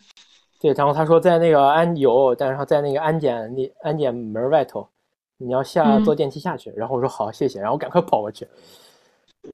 [0.59, 4.89] 对，然后他说在那个安有，但是在那个安检那安检门外头，
[5.37, 6.71] 你要下坐电梯下去。
[6.75, 8.47] 然后我说好，谢谢，然后我赶快跑过去，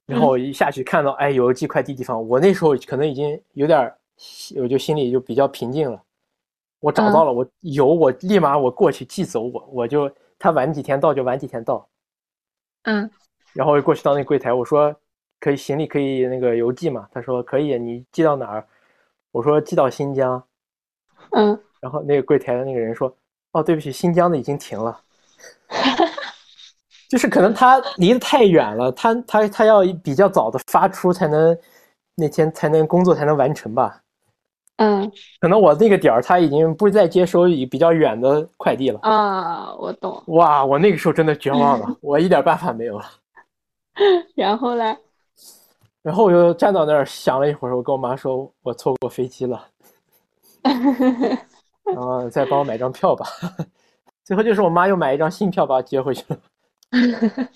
[0.06, 3.92] 然后我一下去看到哎有寄快递地方，我那时候可能已经有点，
[4.56, 6.02] 我就心里就比较平静了。
[6.80, 10.10] 我找到了，我有，我立马我过去寄走，我我就。
[10.42, 11.86] 他晚几天到就晚几天到，
[12.84, 13.10] 嗯，
[13.52, 14.96] 然后我过去到那柜台，我说
[15.38, 17.06] 可以行李可以那个邮寄嘛？
[17.12, 18.66] 他说可以，你寄到哪儿？
[19.32, 20.42] 我说寄到新疆，
[21.32, 23.14] 嗯，然后那个柜台的那个人说，
[23.52, 24.98] 哦，对不起，新疆的已经停了，
[27.10, 31.58] 就是可能他离得太远了，他他他要比较早的发出才能
[32.14, 34.00] 那天才能工作才能完成吧。
[34.76, 40.22] 嗯，可能我那个点儿他已经不再接收比较远的快递了啊，我懂。
[40.28, 43.04] 哇，我那个时候真的绝望了，我一点办法没有了。
[44.36, 44.96] 然后呢？
[46.02, 49.66] 然后我就站到那儿想了一会儿，我跟我妈说，我错过飞机了，
[51.84, 53.26] 然后再帮我买张票吧。
[54.24, 56.38] 最后就是我妈又买一张新票把我接回去了。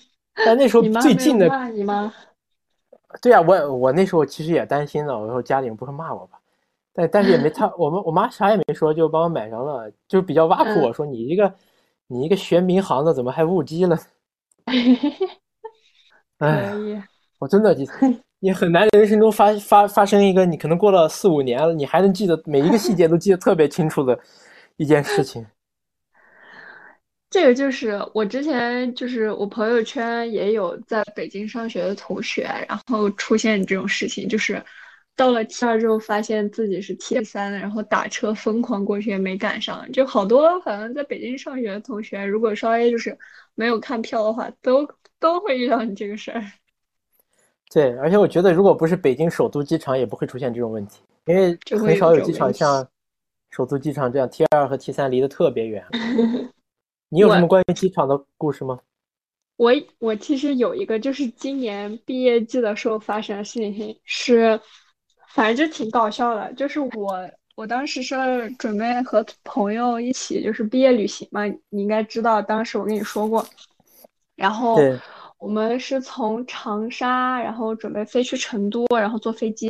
[0.45, 2.13] 但那时候最近的，骂你吗？
[3.21, 6.37] 对呀，我我那时候其实也担心了，我说家里人不会骂我吧？
[6.93, 11.53] 但但是也没 他，我们我妈啥也没说，就帮我买上了，就比较挖苦我说你一个
[12.07, 13.97] 你一个学民航的怎么还误机了？
[16.39, 16.73] 哎，
[17.39, 17.75] 我真的
[18.39, 24.19] 你很难人生中发发发生一个你可能过了四五年了，你还能记得每一个细节都记得特别清楚的
[24.75, 25.45] 一件事情。
[27.35, 34.63] 这个就是我之前就是我朋友圈也有在北京上学的同学，然后出现这种事情，就是。
[35.17, 43.17] 到了 T 二之后，发现自己是 T 三，然后打车疯狂过去也没赶上，就好多好像在北京上学的同学，如果稍微就是
[43.53, 44.87] 没有看票的话，都
[45.19, 46.41] 都会遇到你这个事儿。
[47.71, 52.85] 对，而且我觉得如果不是北京首都机场，也不会出现这种问题，因为很少有机场像
[53.51, 55.85] 首都机场这样 T 二和 T 三离得特别远。
[57.09, 58.79] 你有什么关于机场的故事吗？
[59.57, 64.59] 我我其实有一个，就是今年毕业季的时候发生的事情是。
[65.33, 73.45] 反正就挺搞笑的，就是我我当时是准备和朋友一起就是毕业旅行嘛，你应该知道，当时我跟你说过，
[74.37, 74.77] 然后
[75.37, 79.67] 我们是从长沙，然后准备飞去成都，然后坐飞机，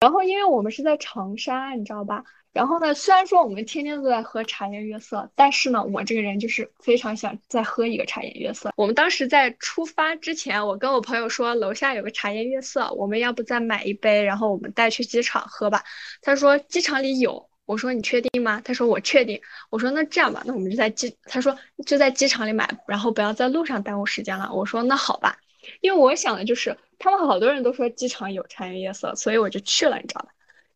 [0.00, 2.22] 然后因为我们是在长沙，你知道吧？
[2.52, 8.70] 然后呢，虽然说我们天天都在喝茶颜悦色，但是呢，我这个人就是非常想再喝一个茶颜悦色。
[8.76, 15.82] 我们当时在出发之前，我跟我朋友说，楼下有个茶颜悦色，我们要不再买一杯，然后我们带去机场喝吧。
[16.20, 18.60] 他说机场里有，我说你确定吗？
[18.62, 19.40] 他说我确定。
[19.70, 24.52] 我说那这样吧，那我们就在机，他说就在机场里买，然后不要在路上耽误时间了。
[24.52, 25.38] 我说那好吧。
[25.80, 30.28] 因为我想的就是，他们好多人都说机场有茶颜悦色，所以我就去了，你知道吧？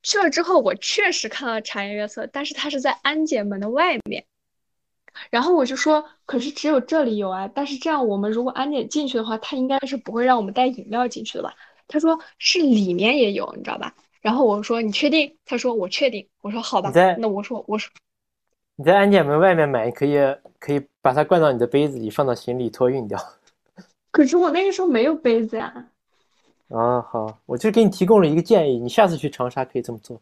[0.06, 4.24] 去了之后，我确实看到茶颜悦色，但是它是在安检门的外面。
[5.30, 7.50] 然后我就说，可是只有这里有啊。
[7.52, 11.52] 但是这样，我们如果安检进去的话，他应该是不会让我们带饮料进去的吧？
[11.88, 13.92] 他说是里面也有，你知道吧？
[14.20, 15.36] 然后我说你确定？
[15.44, 16.28] 他说我确定。
[16.40, 17.90] 我说好吧，那我说我说
[18.76, 20.18] 你在安检门外面买，可以
[20.60, 23.18] 可以把它灌到你的杯子里，放到行李托运掉。
[24.12, 25.72] 可是我那个时候没有杯子呀。
[25.74, 25.84] 啊，
[26.68, 30.20] 啊好，我就给你提供了一个建议，你下次去长沙可以这么做。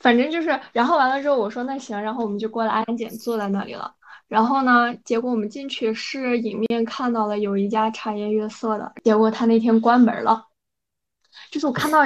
[0.00, 3.94] 反正就是，然后完了之后，我说那行，然后我们就过了安检，坐在那里了。
[4.26, 10.46] 然后呢，结果我们进去是迎面看到了有一家茶颜悦色的，结果他那天关门了。
[11.50, 12.00] 就是我看到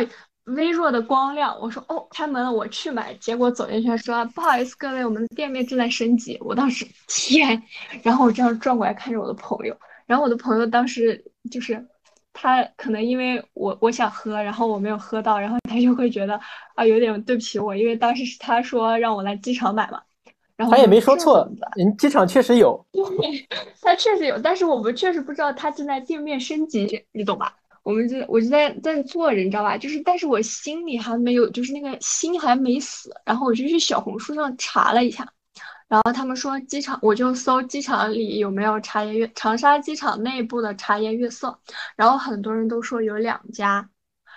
[0.45, 3.15] 微弱的光亮，我说哦，开门了，我去买。
[3.15, 6.37] 结果走进去说不好意思，各位，我们的店面正在升级。
[6.41, 7.63] 我当时 天，
[8.03, 11.89] 然后我这样转过来看着我的朋友，然后我的朋友当时就是。
[12.33, 16.41] 他可能因为我我想喝，然后我没有喝到，然后他就会觉得
[16.75, 20.01] 啊有点对不起我，因为当时是他说让我来机场买嘛，
[20.57, 23.47] 然后他也没说错，人机场确实有，对，
[23.81, 27.55] 他确实有，但是我们确实不知道他正在店面升级，你懂吧？
[27.83, 29.77] 我们就我就在在坐着，你知道吧？
[29.77, 35.29] 就是但是我心里还没有，就是那个心还没死，然后我就去小红书上查了一下。
[35.93, 41.59] 然后他们说机场，我就搜机场里有没有茶颜悦长沙机场内部的茶颜悦色，
[41.97, 43.87] 然后很多人都说有两家，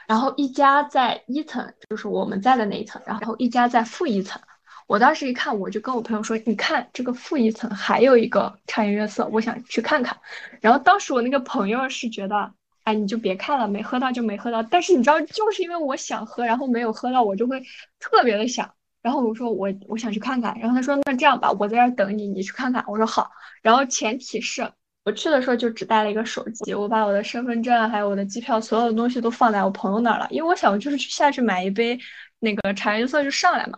[0.05, 4.41] 然后一家在一层，就是我们在的那一层，然后一家在负一层。
[4.85, 10.17] 我当时一看，我就跟我朋友说，你看这个负一层还有一个茶颜悦色，我想去看看。
[10.59, 12.51] 然后当时我那个朋友是觉得，
[12.83, 14.61] 哎，你就别看了，没喝到就没喝到。
[14.61, 17.63] 但是你知道，就是因为我想喝，然后没有喝到，我就会
[17.97, 18.69] 特别的想。
[19.05, 22.83] 然后我说我我想去看看，然后他说那这样吧，我在这儿等你，你去看看。
[22.87, 23.29] 我说好。
[23.61, 24.67] 然后前提是
[25.03, 31.99] 我去的时候就只带了一个手机，我把我的身份证还有我的机票所有的东西都放在我朋友那儿了，因为我想就是去下去买一杯
[32.39, 33.77] 那个茶颜色就上来嘛。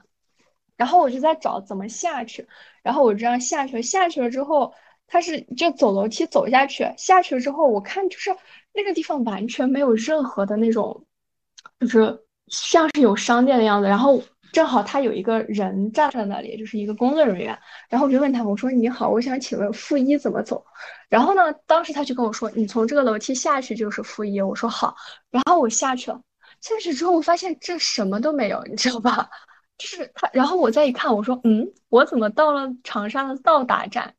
[0.78, 2.48] 然后我就在找怎么下去，
[2.82, 4.74] 然后我这样下去，下去了之后，
[5.08, 8.34] 他是就走楼梯走下去，下去了之后，我看就是
[8.74, 11.04] 那个地方完全没有任何的那种，
[11.82, 12.18] 就是
[12.48, 14.24] 像是有商店的样子，然后。
[14.58, 17.55] 正好他有一个人站在那里，就是一个工作人员，
[17.89, 20.66] 然后我就问他，我说你好，我想请问负一怎么走？
[21.10, 24.41] 然后呢，当时他就跟我说，你从这个楼梯下去就是负一。
[24.41, 24.95] 我说好，
[25.30, 26.20] 然后我下去了，
[26.60, 29.30] 下去之后我发现这什么都没有，你知道吧？
[29.78, 34.16] 就是他，然后我再一看，我说嗯，我怎么到了长沙的到达站？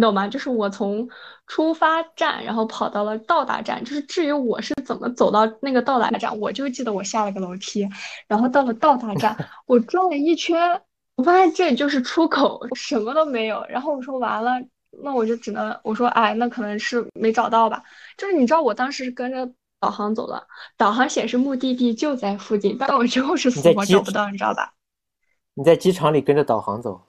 [0.00, 0.26] 你懂吗？
[0.26, 1.06] 就是我从
[1.46, 3.84] 出发站，然后跑到了到达站。
[3.84, 7.86] 就是至于我是怎么走到那个到达站，我就记得我下了个楼梯，
[8.26, 9.36] 然后到了到达站，
[9.68, 10.80] 我转了一圈，
[11.16, 13.62] 我发现这里就是出口，什么都没有。
[13.68, 14.52] 然后我说完了，
[15.02, 17.82] 那我就只能我说哎，那可能是没找到吧。
[18.16, 20.46] 就是你知道我当时是跟着导航走的，
[20.78, 24.72] 导航显示目的地就在附近，但我就是死活找不到，你知道吧？
[25.52, 27.02] 你在机场里跟着导航走。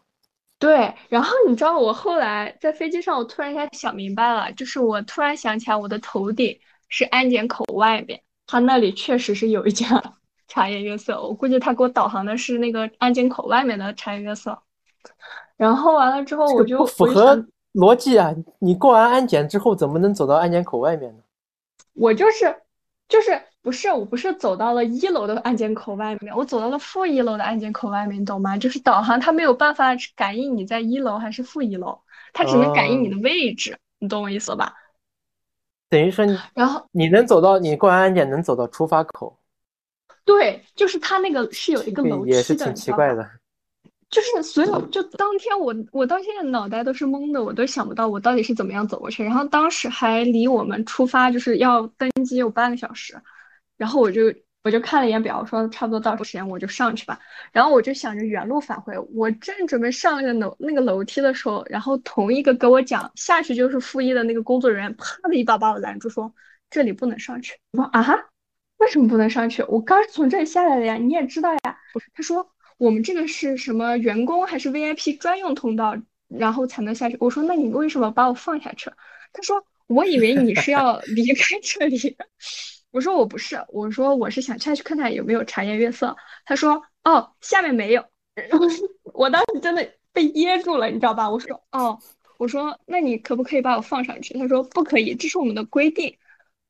[0.62, 6.55] 对，然后你知道我后来在飞机上，我突然一下想明白了，就是我突然想起来，我的头顶
[6.88, 9.99] 是安检口外面，他那里确实是有一家
[10.47, 14.62] 茶颜悦色，我估计他给我导航的是那个安检口外面的茶颜悦色。
[15.57, 17.43] 然后完了之后，我就不符合
[17.74, 18.32] 逻辑啊！
[18.59, 21.24] 你过完安检之后，怎么能走到安检口外面呢？
[21.95, 22.55] 我就是，
[23.09, 23.41] 就是。
[23.64, 28.57] 不是，我不是走到了一楼的安检口外面，我走到了负一楼的安检口外面，你懂吗？
[28.57, 31.99] 就是导航它没有办法感应你在一楼还是负一楼，
[32.34, 34.74] 它只能感应你的位置，你懂我意思吧？
[35.89, 39.38] 等于说你，然后你能走到你过完安检能走到出发口？
[40.26, 43.30] 对，就是它那个是有一个楼梯的，也是挺奇怪的。
[44.09, 49.24] 就是所有就当天我我到现在脑袋都是懵的，我都想不到我到底是怎么样走过去。
[49.24, 53.16] 然后当时还离我们出发就是要登机有半个小时。
[53.82, 54.32] 然后我就
[54.63, 57.19] 我就看了一眼表，说差不多到时间我就上去吧。
[57.51, 58.95] 然后我就想着原路返回。
[59.15, 66.32] 我正准备上那个楼那个楼梯的时候，然后同一个跟我讲下去就是负一的那个工作人员，啪的一把把我拦住，说
[66.69, 67.55] 这里不能上去。
[67.71, 68.05] 我说啊，
[68.77, 69.63] 为什么不能上去？
[69.63, 71.59] 我刚从这里下来的呀，你也知道呀。
[72.13, 77.17] 他说我们这个是什么员工还是 VIP 专用通道，然后才能下去。
[77.19, 78.95] 我说那你为什么把我放下去了？
[79.34, 82.15] 他说我以为你是要离开这里。
[82.91, 86.15] 我说我不是，我说我是想下去看看有没有茶颜悦色。
[86.45, 88.05] 他说哦，下面没有。
[89.13, 91.29] 我当时真的被噎住了，你知道吧？
[91.29, 91.97] 我说哦，
[92.37, 94.37] 我说那你可不可以把我放上去？
[94.37, 96.17] 他说不可以，这是我们的规定。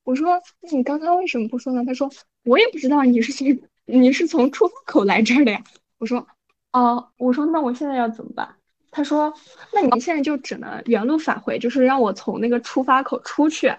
[0.03, 1.84] 我说那你刚刚为什么不说呢？
[1.86, 2.11] 他说
[2.43, 5.63] 我也不知道你是从你是从出口来这儿的呀。
[5.97, 6.28] 我说
[6.72, 8.55] 哦，我说那我现在要怎么办？
[8.91, 9.34] 他说
[9.74, 13.74] 那你现在就只能原路返回，就是让我从那个出发口出去。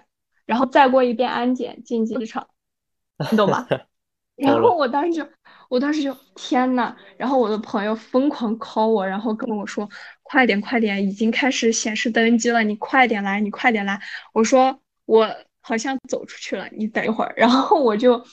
[0.45, 2.47] 然后再过一遍安检进机场，
[3.31, 3.67] 你懂吧？
[4.35, 5.27] 然后我当时就，
[5.69, 9.87] 我当时就天呐，然后我的朋友疯狂 call 我，然后跟我说
[10.23, 13.99] 快点快点，已经开始显示登机了，你快点来，你快点来。
[14.33, 15.29] 我说我
[15.61, 17.33] 好像走出去了，你等一会儿。
[17.37, 18.25] 然后我就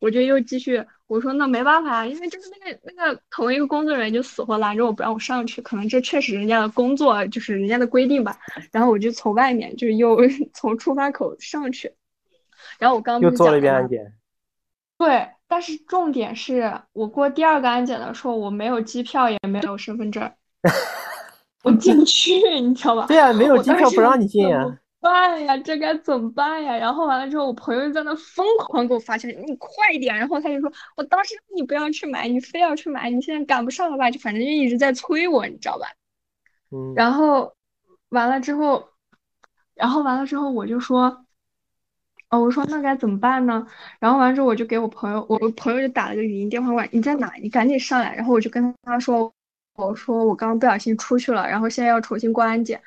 [0.00, 0.82] 我就又继续，
[1.12, 8.38] 我说那没办法，因为就是那个那个同一个工作人员就死活拦着我不让我上去，可能这确实人家的工作就是人家的规定吧。
[8.70, 10.16] 然后我就从外面就又
[10.54, 11.92] 从出发口上去，
[12.78, 14.14] 然后我刚又做了一遍安检，
[14.96, 15.28] 对。
[15.46, 20.32] 但是重点是我过第二个安检的时候，我没有机票，也没有身份证，
[21.62, 23.04] 我进不去，你知道吧？
[23.06, 24.78] 对呀，没有机票不让你进呀。
[25.02, 25.56] 办呀？
[25.58, 26.74] 这该怎么办呀？
[26.76, 29.68] 然后完了之后，我朋友在那疯狂给我发消息，你快
[30.00, 30.16] 点！
[30.16, 34.10] 然后他就说，我当时你不要去买，你非要去买，你现在赶不上了吧？
[34.10, 35.86] 就反正就一直在催我，你知道吧？
[36.70, 36.94] 嗯。
[36.96, 37.54] 然后
[38.08, 38.88] 完了之后，
[39.74, 41.26] 然后完了之后，我就说。
[42.30, 43.66] 哦，我说那该怎么办呢？
[43.98, 47.30] 然后完了之后我就给我朋友，我朋友就打了个语音电话过来，你在哪？
[47.42, 48.16] 你赶紧上来。
[48.16, 49.30] 然后我就跟他说，
[49.74, 52.80] 我说我刚刚不小心出去了，然后现在要重新过安检，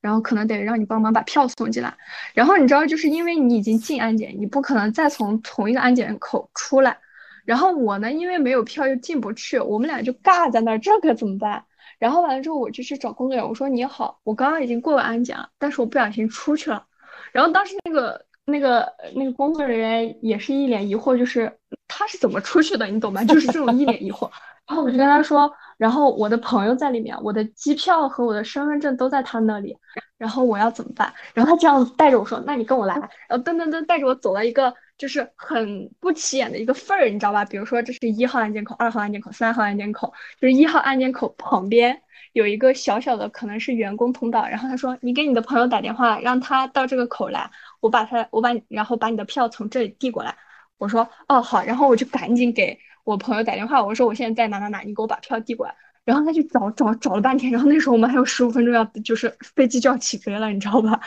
[0.00, 1.92] 然后可能得让你帮忙把票送进来。
[2.34, 6.98] 然后你知道，就是因为你已经进安检，你不可能再从同一个安检口出来。
[7.44, 11.64] 然后我呢，因为没有票又进不去，我们俩就尬在那儿，这可怎么办？
[11.98, 16.84] 然后完了之后我就去找工作人员，我说你好，我刚刚已经过了安检了，但是我不小心出去了。
[17.32, 18.24] 然后当时那个。
[18.50, 21.52] 那个那个工作人员也是一脸疑惑，就是
[21.86, 23.22] 他是怎么出去的，你懂吗？
[23.22, 24.22] 就是这种一脸疑惑。
[24.66, 29.76] 然后我就跟他说，然后我的朋友在里面，我的机票和我的身份证都在他那里，
[30.18, 31.14] 然后我要怎么办？
[31.32, 32.94] 然后他这样带着我说，那你跟我来，
[33.28, 37.44] 然后噔噔噔带着我走了一个就是很不起眼的一个缝儿，你知道吧？
[37.44, 42.02] 比如说这是一号安检口、二号安检口、三号安检口，就是一号安检口旁边。
[42.34, 47.50] 有一个小小的可能是员工通道，然后他说你给你的朋友打电话，让他到这个口来，
[47.80, 50.36] 我把他我把然后把你的票从这里递过来。
[50.76, 52.78] 我说哦好，然后我就赶紧给
[53.08, 55.74] 我朋友打电话，我说我现在在哪哪哪，你给我把票递过来。
[56.04, 61.00] 然后他就找找找了半天，然后那时候我们还有十五分钟要就是飞机就要起飞了，你知道吧？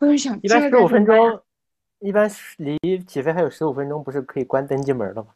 [0.00, 1.40] 我就想一般十五分钟，
[2.00, 5.28] 一般离起飞还有十五分钟，不是可以关登机门了吗？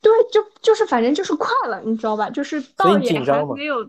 [0.00, 2.30] 对，就就是反正就是快了，你知道吧？
[2.30, 3.84] 就是到也还没有，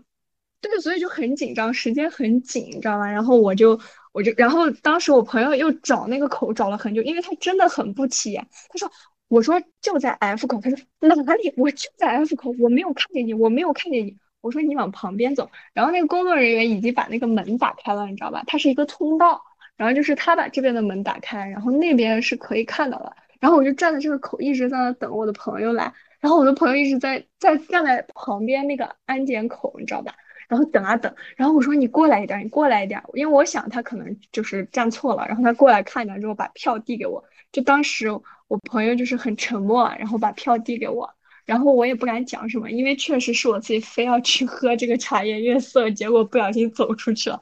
[0.60, 3.10] 对，所以就很紧张，时间很紧，你知道吧？
[3.10, 3.80] 然后我就
[4.12, 8.46] 我就然后当时我朋友又找那个口找了很久，因为他真的很不起眼。
[8.68, 8.90] 他说
[9.28, 11.52] ：“我说就在 F 口。”他说：“哪里？
[11.56, 18.42] 我就在 F 口，我没有看见你，我没有看见你。”我说：“你往旁边走。”然后那个工作人员已经把那个门打开了，你知道吧？
[18.46, 19.42] 它是一个通道，
[19.76, 23.16] 然后就是他把这边的门打开，然后那边是可以看到的。
[23.40, 25.92] 然后我就站在这个口，一直在那等我的朋友来。
[26.20, 30.14] 然后我的朋友一直在在站在旁边那个安检口，你知道吧？
[30.48, 35.26] 然后等啊等，然后我说你过来一点，你过来一点，因为我想他可能就是站错了。
[35.28, 37.22] 然后他过来看一眼之后，把票递给我。
[37.52, 38.08] 就当时
[38.48, 41.08] 我朋友就是很沉默，然后把票递给我，
[41.44, 47.40] 然后我也不敢讲什么，因为确实是我自己非要去喝这个茶颜悦色，结果不小心走出去了。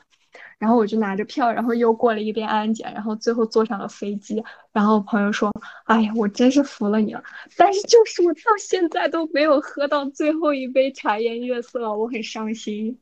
[0.59, 4.42] 然后我就拿着票，然后又过了一遍安检，然后最后坐上了飞机。
[4.72, 5.52] 然后朋友说
[5.84, 7.22] ：“哎呀，我真是服了你了。”
[7.59, 12.98] 但是就是我到现在都没有喝到最后一杯茶颜悦色，我很伤心。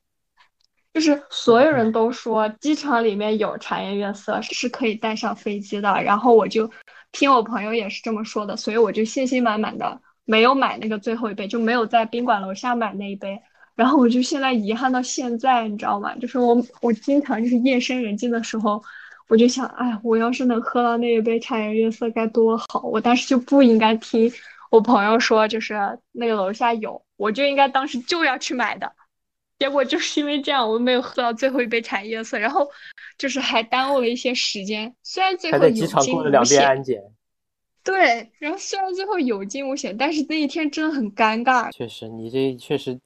[0.92, 6.68] 就是所有人都说机场里面有茶颜悦色是可以带上飞机的，然后我就
[7.14, 13.40] 听我朋友也是这么说的，所以我就信心满满的没有买那个最后一杯，就没有在宾馆楼下买那一杯。
[13.76, 16.14] 然后我就现在遗憾到现在，你知道吗？
[16.16, 18.82] 就是我我经常就是夜深人静的时候，
[19.28, 22.82] 我就想，哎，我要是能喝到那一杯茶颜悦色该多好！
[22.82, 24.30] 我当时就不应该听
[24.70, 28.92] 我朋友说，就是那个楼下有，我就应该当时就要去买的。
[29.64, 32.70] 结果就是因为这样，我没有喝到最后一杯茶颜悦色，然后
[33.16, 34.94] 就是还耽误了一些时间。
[35.02, 37.02] 虽然最后有惊无险，
[37.82, 41.72] 对，然后虽然最后有惊无险，但是那一天真的很尴尬。
[41.72, 43.00] 确实，你这确实。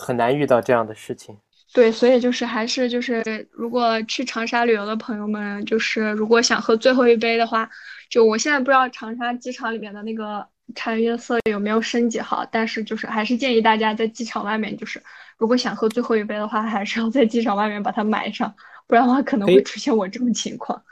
[0.00, 1.36] 很难遇到这样的事情，
[1.74, 3.20] 对，所以就是还是就是，
[3.50, 7.68] 如果去长沙旅游的朋友们，就是如果想喝最后一杯的话，
[8.08, 10.46] 就我现在不知道长沙机场里面的那个
[10.76, 15.02] 茶颜悦色有没有升级好，但是就是还是建议大家在机场外面，就是
[15.38, 18.52] 如果想喝最后一杯的话，还是要在机场外面把它买上，
[18.86, 20.82] 不然的话可能会出现我这种情况。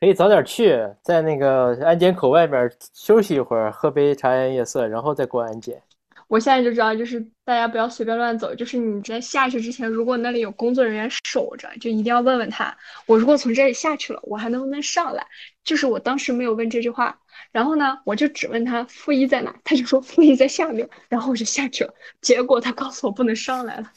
[0.00, 5.80] 可以早点去，在那个安检口外面休息一会儿，喝杯茶颜悦色，然后再过安检。
[6.26, 8.54] 我现在就知道，就是大家不要随便乱走。
[8.54, 12.76] 就是你在下去之前，如果那里有工作人员守着，就一定要问问他：
[13.06, 15.24] 我如果从这里下去了，我还能不能上来？
[15.62, 17.16] 就是我当时没有问这句话，
[17.54, 21.94] 然后呢，我就只问他负一在哪，他就说负一在下面，然后我就下去了。
[22.20, 23.88] 结果他告诉我不能上来了。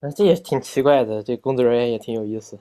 [0.00, 2.60] 那这也挺奇怪的，这工作人员也挺有意思。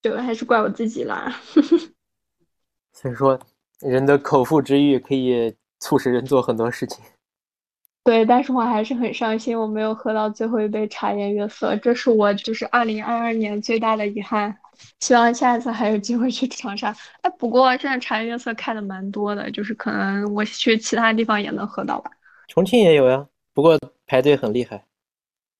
[0.00, 1.38] 对，还是怪我自己啦。
[2.94, 3.38] 所以说，
[3.80, 7.04] 人的口腹之欲可以促使人做很多事情。
[8.02, 14.56] 对，但是我还是很伤心，我没有喝到最后一杯茶颜悦色，这是我就是二零二二年最大的遗憾。
[15.00, 16.94] 希望下一次还有机会去长沙。
[17.22, 22.10] 哎，不过现在茶颜悦色开的蛮多的，就是可能我去其他地方也能喝到吧。
[22.48, 24.84] 重庆也有呀，不过排队很厉害。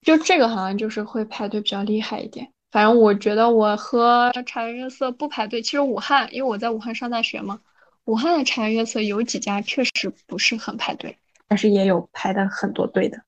[0.01, 2.51] 就这个好像就是会排队比较厉害一点。
[2.71, 5.61] 反正我觉得我喝茶颜悦色不排队。
[5.61, 7.61] 其实武汉，因为我在武汉上大学嘛，
[8.05, 11.17] 武汉的茶颜悦色有几家确实不是很排队。
[11.47, 13.21] 但是也有排的很多队的。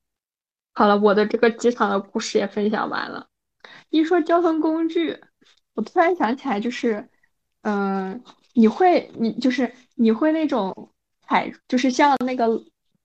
[0.74, 3.28] 好了，我的这个机场的故事也分享完了。
[3.90, 5.22] 一说交通工具，
[5.76, 7.08] 我突然想起来，就是，
[7.62, 8.22] 嗯，
[8.54, 10.90] 你会，你就是你会那种
[11.28, 12.48] 踩，就是像那个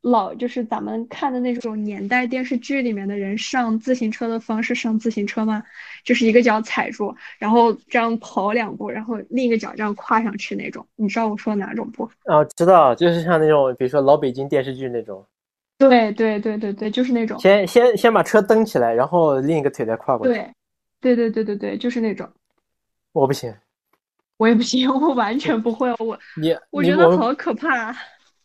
[0.02, 5.62] 老，就是咱们看的那种年代电视剧里面的人上自行车的方式上自行车吗？
[6.04, 10.86] 就是一个脚踩住，然后这样跑两步，然后另一个脚这样跨上去那种。
[10.96, 12.04] 你知道我说哪种不？
[12.24, 15.26] 啊，知道，就是像那种，比如说老北京电视剧那种。
[15.76, 17.38] 对对对对对，就是那种。
[17.40, 20.32] 先先先把车蹬起来，然后另一个腿再跨过去。
[20.32, 20.52] 对，
[21.00, 22.30] 对对对对对，就是那种。
[23.12, 23.54] 我不行，
[24.36, 25.90] 我也不行，我完全不会。
[25.98, 27.90] 我你我觉得好可怕。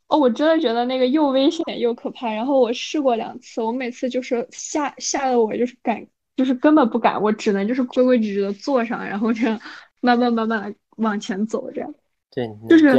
[0.08, 2.32] 哦，我真的觉得那个又危险又可怕。
[2.32, 6.06] 然后我试过两次，我每次就是吓吓得我就是敢。
[6.36, 9.58] 就是根本不敢，我只能就是规规矩矩的坐上，然后这样
[10.02, 11.96] 慢慢慢慢的往前走，这样。
[12.30, 12.94] 对，就是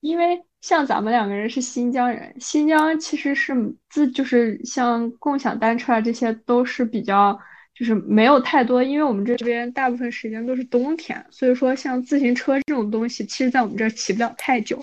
[0.00, 3.54] 因为像咱们两个人是新疆人，新疆其实是
[3.88, 7.38] 自就是像共享单车啊这些都是比较
[7.74, 14.80] 就是没有太多，因为我们这边大部分时间都是冬天，所以说像自行车这种东西，其实在我们这儿骑不了太久，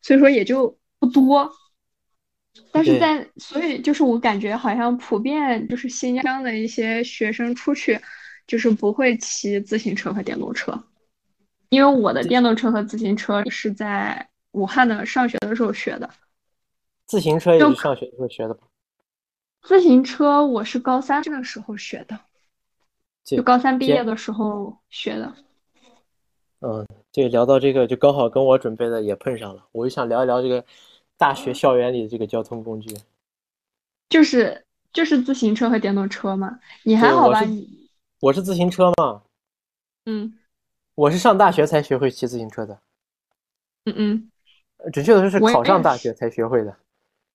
[0.00, 1.50] 所以说也就不多。
[2.70, 7.98] 但是在，所以就是我感觉好像普遍就是新疆的一些学生出去，
[8.46, 10.82] 就是不会骑自行车和电动车，
[11.68, 16.08] 因为我的电动车和自行车是在武汉的上学的时候学的。
[17.06, 18.66] 自行车也是上学的时候学的吧？
[19.62, 22.20] 自行车我是高三的时候学的，
[23.24, 25.34] 就高三毕业的时候学的。
[26.60, 30.64] 嗯，对，聊到这个就刚好跟我准备的也碰上了，我就想聊一聊这个。
[31.18, 32.96] 大学校园里的这个交通工具，
[34.08, 36.58] 就是就是自行车和电动车嘛。
[36.82, 37.42] 你还好吧？
[37.42, 37.88] 你
[38.18, 39.22] 我是自行车嘛。
[40.06, 40.36] 嗯，
[40.96, 42.80] 我是上大学才学会骑自行车的。
[43.84, 44.30] 嗯嗯，
[44.92, 46.76] 准确的说是考上大学才学会的。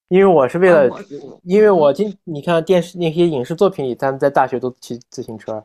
[0.10, 0.90] 因为我是为了，
[1.44, 5.64] 因为我今你看电视那些影视作品里，他们在大学都骑自行车，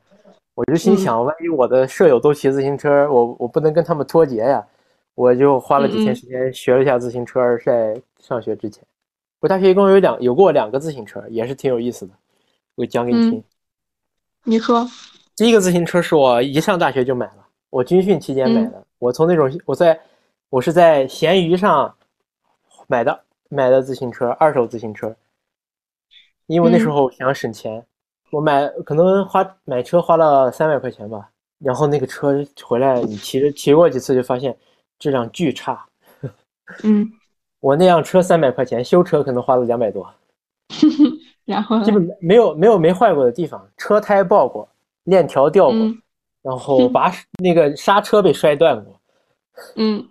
[0.55, 4.66] 我就心想，万一我的舍友都骑自行车，我我不能跟他们脱节呀。
[5.14, 8.82] 我就花了几天时间学了一下自行车，在上学之前，
[9.40, 12.14] 我大学一共有两有过两个自行车，也是挺有意思的，
[12.76, 13.45] 我讲给你听。
[14.45, 14.88] 你说，
[15.36, 18.82] 第一个自行车是我一上大学就买了，我军训期间买的。
[18.99, 20.01] 我从那种我在
[20.49, 21.95] 我是在闲鱼上
[22.86, 23.20] 买的
[23.55, 25.15] 买的自行车，二手自行车，
[26.47, 27.85] 因为那时候想省钱，
[28.31, 34.57] 我买可能花买车花了三百块钱吧，然后那个车回来你骑着骑过几次就发现。
[34.99, 35.85] 质量巨差，
[36.85, 37.11] 嗯，
[37.59, 40.09] 我那辆车三百块钱修车可能花了两百多，
[41.45, 44.69] 然后基本没有没有没坏过的地方，车胎爆过，
[45.03, 45.79] 链条掉过，
[46.41, 49.01] 然后把 那个刹车被摔断过，
[49.75, 50.09] 嗯，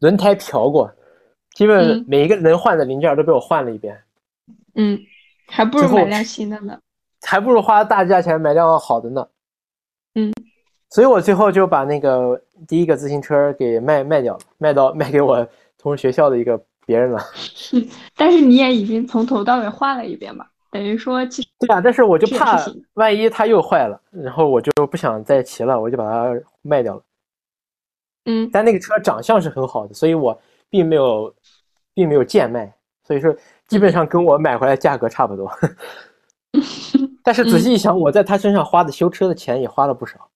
[0.00, 0.92] 轮胎瓢过，
[1.54, 3.98] 基本每一个能换的零件都被我换了一遍，
[4.74, 5.00] 嗯，
[5.46, 6.78] 还不如买辆新的呢，
[7.22, 9.26] 还不如花大价钱买辆好的呢，
[10.14, 10.32] 嗯。
[10.90, 15.44] 所以我最后就把那个第一个自行车给卖卖掉了，卖到卖给我
[15.76, 17.20] 同学校的一个别人了。
[18.14, 20.48] 但是你也已经从头到尾换了一遍吧？
[20.70, 26.32] 等于说，其实对啊，但是我就怕万一它又坏了，然后我就不想再骑了，我就把它
[26.62, 27.02] 卖掉了。
[28.26, 30.40] 嗯，但那个车长相是很好的，所以我
[30.70, 31.34] 并没有
[31.94, 32.70] 并没有贱卖，
[33.04, 33.34] 所以说
[33.68, 35.50] 基本上跟我买回来价格差不多。
[37.22, 40.28] 但是仔细一想，我在他身上花的修车的钱也花了不少。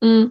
[0.00, 0.30] 嗯，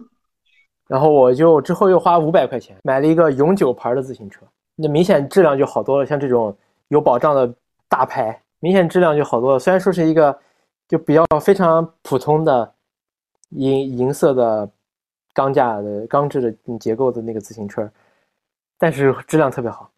[0.86, 6.04] 然后我就之后又花五百块钱买了一个永久牌的自行车，那明显质量就好多了。
[6.06, 6.56] 像这种
[6.88, 7.52] 有保障的
[7.88, 9.58] 大牌，明显质量就好多了。
[9.58, 10.38] 虽然说是一个
[10.86, 12.74] 就比较非常普通的
[13.50, 14.70] 银银色的
[15.32, 17.90] 钢架的钢制的结构的那个自行车，
[18.78, 19.90] 但是质量特别好，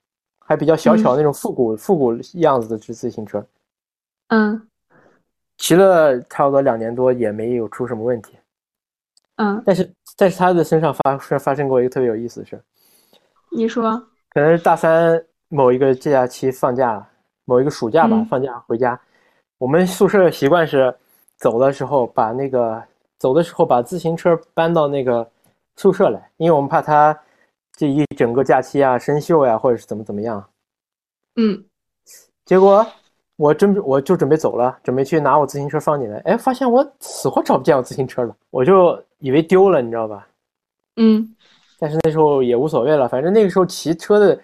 [0.46, 3.44] 还比较小巧那种复古复古样子的自自行车。
[4.28, 4.68] 嗯，
[5.58, 8.38] 骑了差不多两年多也没有出什么问题。
[9.36, 12.58] 嗯，但是但是他的身上发生发生过一个特别有意思的事。
[13.50, 14.02] 你说？
[14.30, 17.06] 可能是大三某一个假期放假，
[17.44, 18.98] 某一个暑假吧，放假回家。
[19.58, 20.94] 我们宿舍的习惯是，
[21.36, 22.82] 走的时候把那个
[23.18, 25.26] 走的时候把自行车搬到那个
[25.76, 27.18] 宿舍来，因为我们怕他
[27.76, 30.44] 这一整个假期啊生锈呀，或者是怎么怎么样。
[31.36, 31.62] 嗯，
[32.44, 32.84] 结果
[33.36, 40.26] 我真我就准备走了，准备去拿我自行车放进来，哎，发现我死活找不见我自行车了，我就以为丢了，你知道吧？
[40.96, 41.36] 嗯，
[41.78, 44.40] 但是那时候也无所谓了，反正那个时候骑车的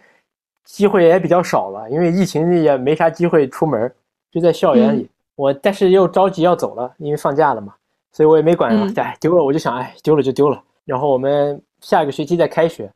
[0.64, 3.90] 机会也比较少了，因为疫情也没啥机会出门，
[4.30, 5.08] 就在校园里。
[5.34, 7.74] 我但是又着急要走了，因为放假了嘛，
[8.12, 8.92] 所以我也没管了。
[8.96, 10.62] 哎，丢了我就想，哎，丢了就丢了。
[10.84, 12.92] 然后我们下个学期再开学，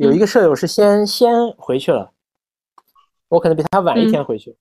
[0.00, 2.10] 有一个舍友是先先回去了。
[3.28, 4.56] 我可能比他晚一天回去，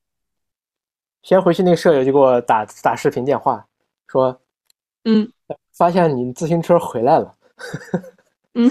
[1.23, 3.65] 先回去那个舍友就给我打打视频电话，
[4.07, 4.39] 说，
[5.05, 5.31] 嗯，
[5.73, 7.35] 发现你自行车回来了，
[8.53, 8.69] 嗯，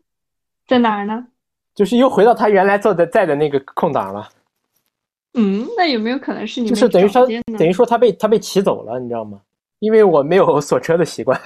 [0.68, 1.26] 在哪儿呢？
[1.74, 4.28] 就是又回到他原来坐的在的那个空档了。
[5.34, 6.68] 嗯，那有没有可能是你？
[6.68, 9.40] 就是等于说，等于说他被他被骑走了，你知道吗？
[9.78, 11.40] 因为我没有 锁车的习惯。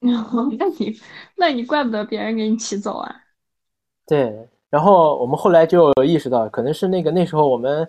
[0.00, 1.00] 那你
[1.36, 3.14] 那你怪不得别人给你骑走啊？
[4.12, 4.48] 对。
[4.68, 7.88] 然后我们后来就意识到，可能是那个那时候我们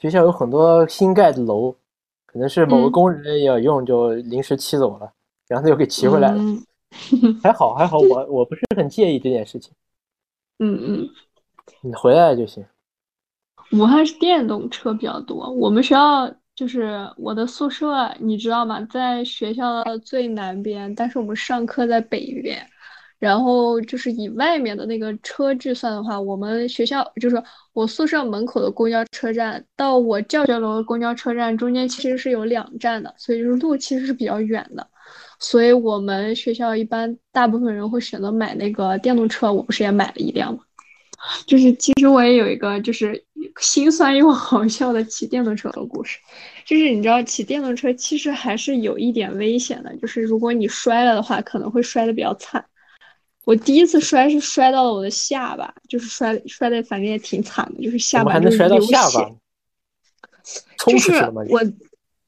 [0.00, 1.72] 学校有很多新盖的楼，
[2.26, 5.12] 可能是某个工人要用，就临时骑走了，
[5.46, 6.40] 然后他又给骑回来了。
[7.42, 9.72] 还好还好，我我不是很介意这件事情。
[10.58, 11.08] 嗯嗯，
[11.80, 12.64] 你回来了就行。
[13.72, 18.80] 武汉是电动车比较多，我们学校就是我的宿舍，你知道吗？
[18.90, 22.64] 在学校的最南边，但是我们上课在北边。
[23.22, 27.40] 然后就是以外面的那个车距算的话，我们学校就是
[27.72, 34.84] 我宿舍门口的公交车站到我教学楼的公交车站中间其实是有两站的，所以就是路其实是比较远的。
[35.38, 40.58] 所以我们学校一般大部分人会选择买那个电动车，我不是也买了一辆吗？
[41.46, 43.24] 就是其实我也有一个就是
[43.60, 46.18] 心酸又好笑的骑电动车的故事，
[46.66, 52.64] 就是你知道骑电动车其实还是有一点危险的，就是如果你摔了的话，可能会摔得比较惨。
[53.44, 58.96] 我第一次摔是摔到了我的下巴，就是摔摔的，反正也挺惨的，就是下巴就是流血。
[60.86, 61.12] 就是
[61.48, 61.60] 我，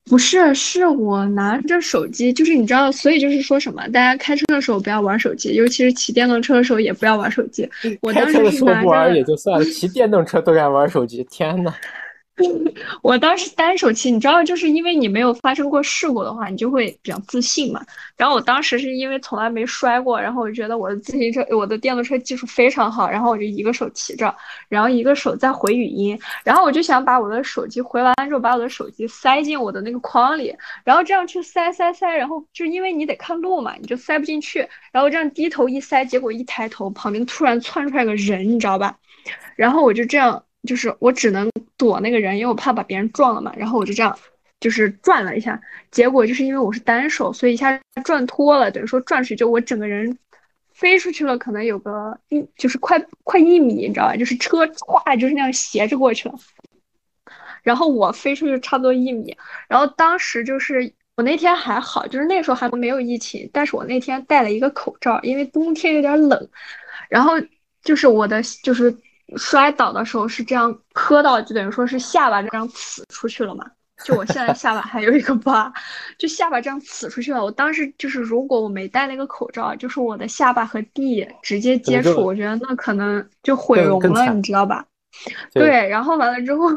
[0.04, 7.68] 不是，是我拿着手机，就是你知道，所以就是说什么，大家开车的时候不要玩手机，尤其是骑电动车的时候也不要玩手机。
[8.02, 8.82] 我当时是拿着。
[8.82, 11.74] 不玩也就算了，骑电动车都敢玩手机，天呐。
[13.00, 17.80] 我当时单手骑，你知道，就是因为你没有发生过事故的话，你就会比较自信嘛。
[18.16, 24.34] 然后我当时是因为从来没摔过，然后我就觉得我的自行车、我的电动车技术非常好，然后我就一个手骑着，
[24.68, 38.96] 然后一个手在回语音，然后我就想把我的手机回完之后，把我的手机塞进我的那个筐里，然后这样去塞塞塞，然后就因为你得看路嘛，你就塞不进去，然后这样低头一塞，结果一抬头，旁边突然窜出来个人，你知道吧？
[39.54, 40.44] 然后我就这样。
[40.66, 43.52] 就是我只能躲那个人，因为我怕把别人撞了嘛。
[43.56, 44.18] 然后我就这样，
[44.60, 45.60] 就是转了一下，
[45.90, 50.16] 结果就是因为我是单手，所以一下转脱了，等于说转出去就我整个人
[50.72, 54.16] 飞出去了，可能有个一就是快快一米，你知道吧？
[54.16, 56.34] 就是车唰就是那样斜着过去了，
[57.62, 59.36] 然后我飞出去差不多一米。
[59.68, 66.48] 然后当时就是我那天还好，就是那时候还没有疫情，但是我那天戴了一个口罩，因为冬天有点冷。
[67.10, 67.32] 然后
[67.82, 68.96] 就是我的就是。
[69.36, 73.64] 摔倒的时候是这样磕到，就等于说是下巴这样呲出去了嘛？
[74.04, 75.72] 就我现在下巴还有一个疤，
[76.18, 77.42] 就下巴这样呲出去了。
[77.42, 84.84] 我当时就是，如果我没戴那个口罩，就是我的下巴和地直接接触，我觉得那可能就毁容了，你知道吧？
[85.52, 85.88] 对。
[85.88, 86.68] 然后完了之后，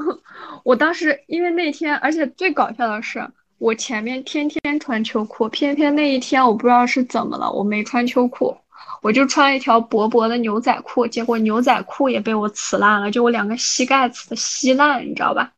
[0.63, 3.27] 我当时因为那天，而且最搞笑的是，
[3.57, 8.55] 我前面天天穿秋裤，偏偏那一天我不知道是怎么了，我没穿秋裤。
[9.01, 15.51] 我就穿一条薄薄的牛仔裤，结果牛仔裤也被我呲烂了，就我两个膝盖呲的稀烂，你知道吧？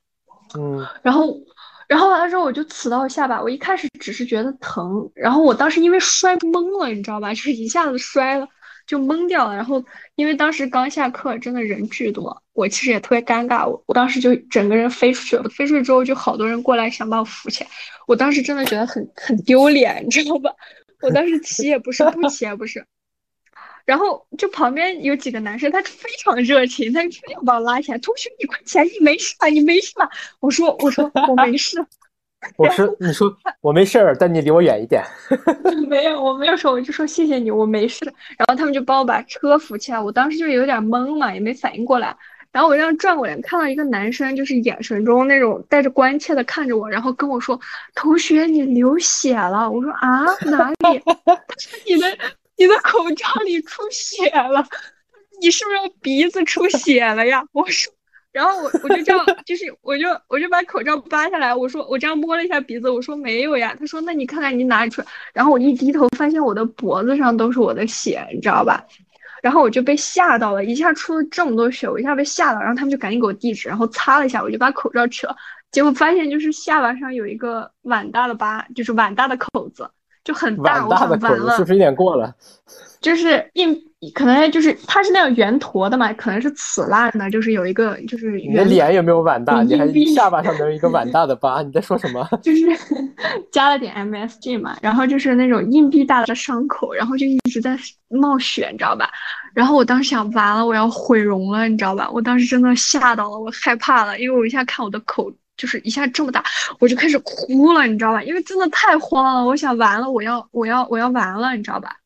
[0.56, 0.86] 嗯。
[1.02, 1.36] 然后，
[1.88, 7.34] 然后完了之后我就呲到下巴，我一开始只是觉得疼，然后我当时因为摔懵了，你知道吧？
[7.34, 8.48] 就是一下子摔了
[8.86, 9.56] 就懵掉了。
[9.56, 9.84] 然后
[10.16, 17.70] 因为当时刚下课，真的人巨多，我其实也特别尴尬，我我当时就整个人飞出去了，飞出去之后就好多人过来想把我扶起来，
[18.08, 20.52] 我当时真的觉得很很丢脸，你知道吧？
[21.02, 22.86] 我当时骑也不是，不骑也不是。
[23.90, 27.98] 然后就旁边有几个男生，他非常热情，他非要把我拉起来。
[27.98, 29.48] 同学，你快起来，你没事吧？
[29.48, 30.08] 你没事吧？
[30.40, 31.84] 我说，我说我没事。
[32.56, 35.04] 我说，你说我没事儿，但你离我远一点。
[35.90, 38.06] 没有，我没有说，我就说谢谢你，我没事。
[38.38, 42.16] 然后他们就帮我把车扶起来，我当时就有点懵嘛，也没反应过来。
[42.52, 47.60] 然后我这样转过来，看到一个男生，就是眼神中那种带着关切的看着我，然后跟我说
[47.96, 52.08] ：“同学，你流血了。”我说：“啊，哪里？” 他说：“你的。”
[52.60, 54.68] 你的口罩里出血了，
[55.42, 57.42] 你是不是鼻子出血了呀？
[57.54, 57.92] 我说，
[58.34, 63.74] 然后我我就这样，就是我就我就把口罩扒下来，我说我这样摸了一下鼻子，我说没有呀。
[63.80, 65.02] 他说那你看看你哪里出？
[65.34, 68.86] 然后我一低头发现我的脖子上都是我的血，你知道吧？
[69.42, 75.34] 然后我就被吓到了，一下出了这么多血，我一下被吓到，然后他们就赶紧给我地址，然后擦了一下，我就把口罩取了，
[75.72, 79.90] 结果发现就是下巴上有一个碗大的疤，就是碗大的口子，
[80.24, 82.34] 就很大，的口子是不是有点过了？
[83.02, 83.74] 就是硬，
[84.14, 89.64] 可能就是它是那种圆坨的嘛，可能是瓷烂的，就是有一个就是你的脸有没有碗大？
[89.64, 91.62] 你还下巴上有一个碗大的疤？
[91.64, 92.28] 你在说什么？
[92.44, 92.68] 就是
[93.54, 97.78] 加了点 MSG 嘛，然后就是那种硬币大的伤口，然后就一直在
[98.10, 99.10] 冒血，你知道吧？
[99.54, 102.10] 然后我当时想，完了，我要毁容了，你知道吧？
[102.12, 106.42] 我当时真的吓到了，我害怕了，因为我一下看我的口就是一下这么大，
[106.80, 108.24] 我就开始哭了，你知道吧？
[108.24, 111.98] 因为真的太慌了，我想完了，我要我要我要完了，你知道吧？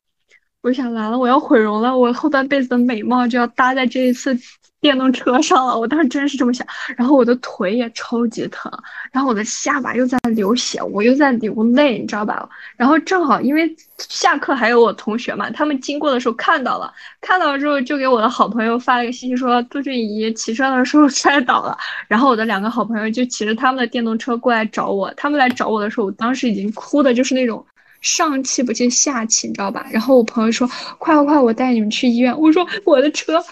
[0.60, 4.36] 我想完了，我要毁容了，我后半辈子的美貌就要搭在这一次
[4.84, 5.80] 电动车上了。
[5.80, 8.70] 我当时真是这么想，然后我的腿也超级疼，
[9.10, 12.46] 然后我的下巴又在流血，我又在流泪，你知道吧？
[12.76, 21.74] 然后正好因为下课还有我同学嘛，他们经过的时候看到了，看到了之后就给我的好朋友发了个信息说杜俊怡骑车的时候 摔倒了，
[22.06, 27.64] 然后我的两个好朋友就骑着他们的电动车过来找我，他们来找我的时候，我当时已经哭的就是那种。
[28.04, 29.86] 上气不接下气，你知道吧？
[29.90, 30.68] 然后我朋友说
[31.00, 33.42] ：“快快快，我带你们去医院。”我说：“我的车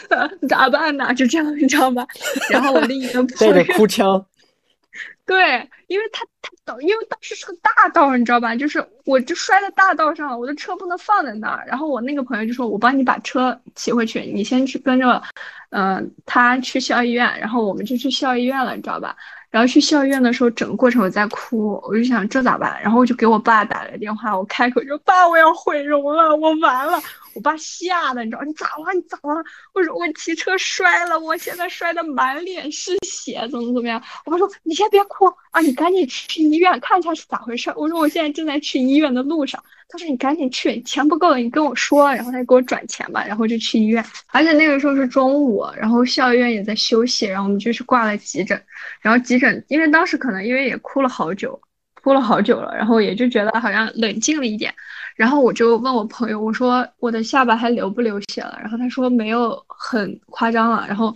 [0.47, 2.07] 咋办呢？”就这样，你知道吧？
[2.51, 4.25] 然后我另一个朋友带着哭腔，
[5.25, 8.55] 对，因为他他倒，因为当时是个大道，你知道吧？
[8.55, 11.65] 就是我就摔在大道上了，我的车不能放在那儿。
[11.67, 15.23] 然后我那个朋友就说：“我帮你把车骑回去，你先去跟着，
[15.71, 19.17] 嗯，他去校医院，然后我们就去校医院了，你知道吧？”
[19.53, 22.81] 然后去校医院的时候，整个过程我在哭，我就想这咋办？
[22.83, 26.99] 然后我就给我爸打了个电话，我开口就爸，我要毁容了，我完了。
[27.35, 28.43] 我爸吓得，你知道？
[28.45, 28.93] 你咋了？
[28.95, 29.45] 你咋了？
[29.75, 34.03] 我说我骑车摔了，我现在摔得满脸是血，怎么怎么样？
[34.25, 37.71] 我爸说你先别哭啊，你赶紧去医院看一下是咋回事。
[37.77, 39.63] 我说我现在正在去医院的路上。
[39.93, 44.03] 他说你赶紧去，钱不够了你跟我说，然后他就给我转钱吧，然后就去医院。
[44.29, 48.59] 而且那个时候是中午，然后校医院也在休息，然后我们就去挂了急诊。
[49.03, 51.61] 然后急诊，因为当时可能因为也哭了好久，
[52.03, 54.73] 哭了好久了，然后也就觉得好像冷静了一点。
[55.15, 58.59] 然后我就问我朋友，我说我的下巴还流不流血了？
[58.63, 61.15] 然后他说没有很夸张了，然后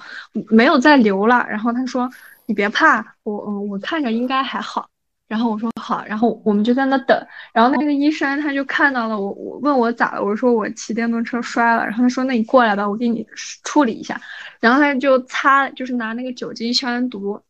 [0.50, 1.46] 没有再流了。
[1.48, 2.10] 然后他说
[2.44, 4.86] 你别怕，我嗯我看着应该还好。
[5.28, 7.26] 然后我说好，然后我们就在那等。
[7.52, 10.24] 然后那个医生他就看到了我，我问我咋了？
[10.24, 11.84] 我说我骑电动车摔了。
[11.84, 13.26] 然后他说那你过来吧，我给你
[13.64, 14.20] 处理一下。
[14.60, 17.40] 然后他就擦，就是拿那个酒精消炎毒。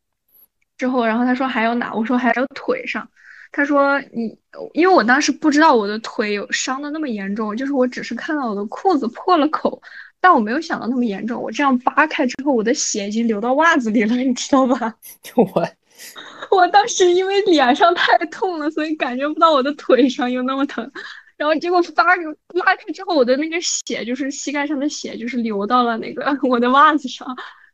[0.79, 1.93] 之后，然后他说还有哪？
[1.95, 3.09] 我说还有腿上。
[3.53, 4.37] 他说：“你，
[4.75, 9.81] 因为我当时不知道我的腿有伤的那么严重，就是我只是看到我的裤子破了口，
[10.21, 11.41] 但我没有想到那么严重。
[11.41, 14.95] 我这样扒开之后，我的血已经流到袜子里了，你知道吧？
[15.23, 15.67] 就我，
[16.51, 20.91] 我当时因为脸上太痛了，所以感觉不到我的腿上有那么疼。
[21.37, 27.27] 然后结果扒拉开之后，我的那个血就是膝盖上的血，就是流到了那个 我的袜子上。”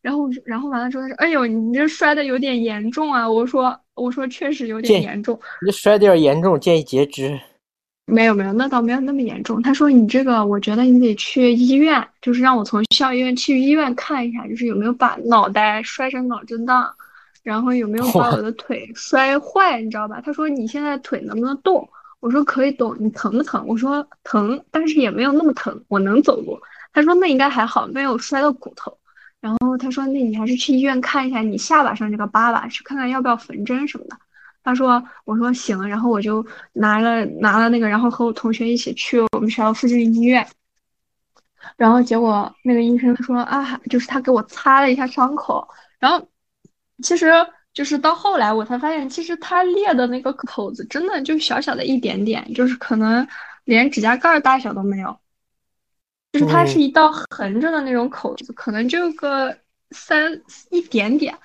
[0.02, 7.38] 然后，然后完了之后，他说：“哎呦，你这摔的有点严重啊！”我说：“我说确实有点严重。”你这摔的有点严重，建议截肢。
[8.06, 9.62] 没有没有，那倒没有那么严重。
[9.62, 16.92] 他说：“你这个，我觉得你得去医院，就是让我从校医院去医院看一下，就是有没有把脑袋摔成脑震荡，
[17.43, 21.88] 然后有没有把我的腿摔坏，你知道吧？”他说：“你现在腿能不能动？”
[22.20, 23.64] 我说：“可以动。”你疼不疼？
[23.66, 26.59] 我说：“疼，但是也没有那么疼，我能走路。”
[26.95, 28.97] 他说：“那应该还好，没有摔到骨头。”
[29.40, 34.16] 然后他说：“那你还是去医院看一下你下巴上这个疤吧，去看看要不要缝针什么的。”
[34.62, 40.47] 他说：“我说行。”然后我就拿了拿了那个，然后和我同学一起去我们学校附近的医院。
[41.76, 45.66] 然后结果那个医生说：“啊，就是他给我擦了一下伤口。”
[45.99, 46.24] 然后
[47.03, 47.30] 其实
[47.74, 53.26] 就是到后来我才发现，其实它裂的那个口子真的就小小的一点点，就是可能
[53.64, 55.16] 连指甲盖大小都没有。
[56.32, 59.55] 就是它是一道横着的那种口子，可能就个
[59.90, 60.40] 三
[60.70, 61.36] 一点点，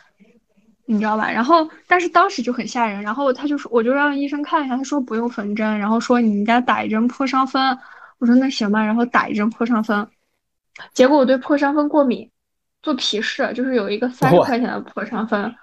[0.85, 1.29] 你知道吧？
[1.29, 3.01] 然后，但是当时就很吓人。
[3.01, 7.77] 然后他就说，我就让医生看一下，他说不用缝针，然后说你应该打一针破伤风。
[8.19, 10.07] 我说那行吧，然后打一针破伤风。
[10.93, 12.31] 结果我对破伤风过敏，
[12.87, 15.53] 做皮试就是有一个三十块钱的破伤风，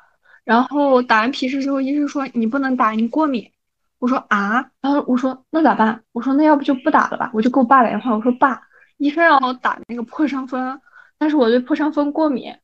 [0.44, 3.50] 然后打完皮试之后，医生说你不能打，你过敏。
[3.98, 6.02] 我说啊，然后我说那咋办？
[6.12, 7.30] 我说那要不就不打了吧？
[7.32, 8.60] 我就给我爸打电话，我说爸。
[8.98, 10.78] 医生让我打那个破伤风，
[11.16, 12.54] 但是我对破伤风过敏，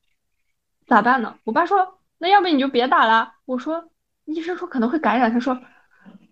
[0.86, 1.34] 咋办呢？
[1.44, 3.32] 我爸说，那要不你就别打了。
[3.46, 3.82] 我说，
[4.26, 5.32] 医生说可能会感染。
[5.32, 5.58] 他说，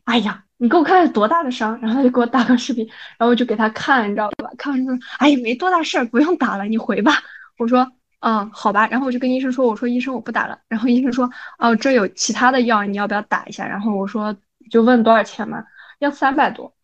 [0.05, 4.51] 哎呀，你给我看看多大的伤，然后他就给我打个视频，然后我就给他看，你知道吧？
[4.59, 7.15] 看完之后，哎呀，没多大事儿，不用打了，你回吧。
[7.57, 7.91] 我说，
[8.21, 8.87] 嗯，好吧。
[8.89, 10.59] 然后我就跟医生说，我说医生我不打了。
[10.69, 13.67] 然后医生说，哦，这有其他的药，你要不要打一下？
[13.67, 14.37] 然后我说，
[14.71, 15.65] 就问多少钱嘛，
[15.99, 16.75] 要三百多。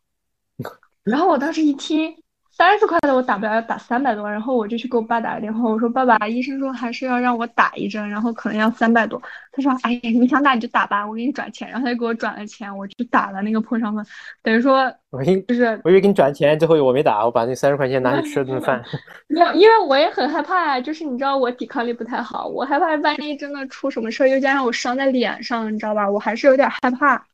[1.05, 2.24] 然后我当时一听。
[2.57, 9.21] 三十块的我打不了，要打三百多，然后我就去给我爸打个电话，我说爸爸，医生说还是要让我打一针，然后可能要三百多。
[9.51, 14.07] 他说，哎呀，你想打你就打吧，我给你转钱，然后他就给我转了钱，我就打了那个破伤风，
[14.41, 18.81] 等于说我以就是我以为给你转钱，最后我没打，我把那三十块钱拿去吃了顿饭。
[19.27, 27.27] 没有，因为我也很害怕呀，就是你知道我抵抗力不太好，我害怕万一真的出什么事儿，又加上我伤在脸上，你知道吧，我还是有点害怕。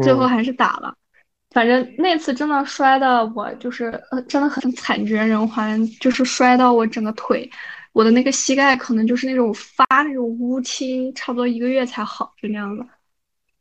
[0.00, 0.94] 最后还是打了。
[1.54, 7.48] 反正那次真的摔的我就是呃真的很惨绝人寰，就是摔到我整个腿，
[7.92, 12.84] 我的那个膝盖可能就是那种发那种乌青，差不多一个月才好，就那样子。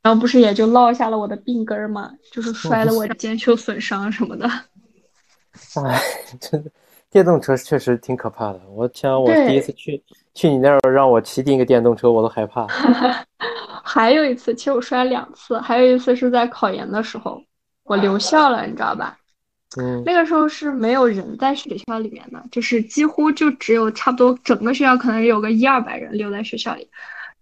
[0.02, 4.50] 然后不是也就落下了我的病根嘛，就是摔了我肩袖损伤什么的。
[5.86, 6.02] 哎，
[6.42, 6.72] 真的，
[7.12, 8.60] 电动车确实挺可怕的。
[8.72, 12.66] 我想我第一次去去你那儿让我骑第一个电动车，我都害怕。
[13.86, 17.40] 还有一次，其实我摔了两次，还有一次是在考研的时候。
[17.84, 19.18] 我留校了，你知道吧？
[19.78, 26.88] 嗯，那个时候是没有人在学校里面的，就是几乎就只有差不多整个学校可能有个一二百人留在学校里。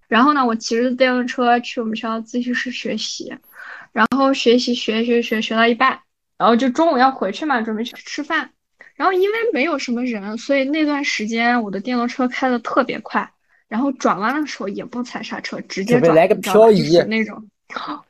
[0.07, 3.35] 然后呢，我骑着电动车去我们学校自习室学习，
[3.91, 5.99] 然后学习学学学学到一半，
[6.37, 8.49] 然后就中午要回去嘛，准备去吃饭。
[8.95, 13.29] 然后因为没有什么人，所以那段时间我的电动车开的特别快，
[13.67, 17.45] 然后转弯的时候也不踩刹车，直接转，来个漂移那种。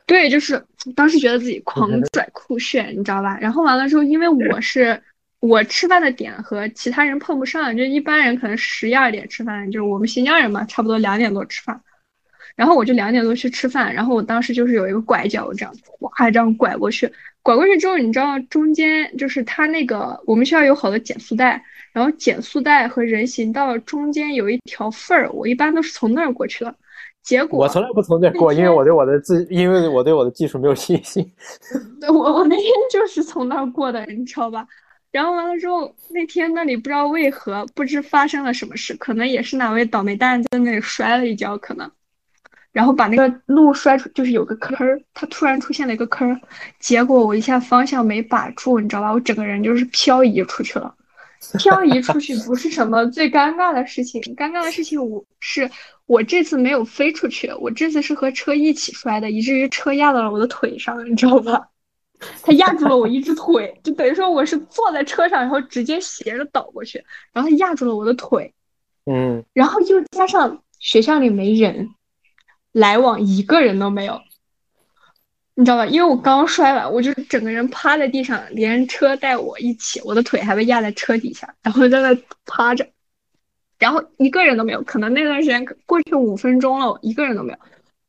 [0.06, 0.64] 对，就是
[0.96, 3.38] 当时觉得自己狂拽酷炫，你知道吧？
[3.40, 5.02] 然后完了之后，因为我是
[5.40, 11.82] 我吃饭的点和其他人碰不上，就一般人可能十一二点吃饭，就是我们新疆人嘛，差不多两点多吃饭。
[12.56, 26.76] 然后我就两点多去吃饭，然后我当时就是有一个拐角，这样哇这样拐过去，拐过去之后，你知道中间就是它那个我们学校有好多减速带，然后减速带和人行道中间有一条缝儿，我一般都是从那儿过去的。
[27.24, 31.24] 结果我从来不从那过，因为我对我的自，因为我对我的技术没有信心。
[32.02, 34.66] 对我，我那天就是从那儿过的，你知道吧？
[35.12, 41.92] 然后完了之后，那天那里不知道为何，不知发生了什么事，可能也是哪位倒霉蛋在那里摔了一跤，可能，
[42.72, 46.40] 然后把那个路摔出，就是有个坑儿，它突然出现了一个坑儿，
[46.80, 49.12] 结果我一下方向没把住，你知道吧？
[49.12, 50.96] 我整个人就是漂移出去了。
[51.58, 55.70] 漂移出去不是什么最尴尬的事情，尴尬的事情我是
[56.06, 61.68] 我这次没有飞出去，我这次是和车一起摔的，以至于车压到了我的腿上，你知道吧？
[62.44, 68.54] 它压住了我一只腿，就等于说我是坐在车上，然后直接斜着倒过去，然后它压住了我的腿，
[69.06, 71.90] 嗯，然后又加上学校里没人，
[72.72, 74.22] 来往一个人都没有。
[75.62, 75.86] 你知道吧？
[75.86, 82.88] 因为我刚摔完，我就整个人趴在地上，连车带我一起，我的腿还被压在车底下，然后在那趴着，
[83.78, 84.82] 然后一个人都没有。
[84.82, 87.60] 可能那段时间过去五分钟了，一个人都没有。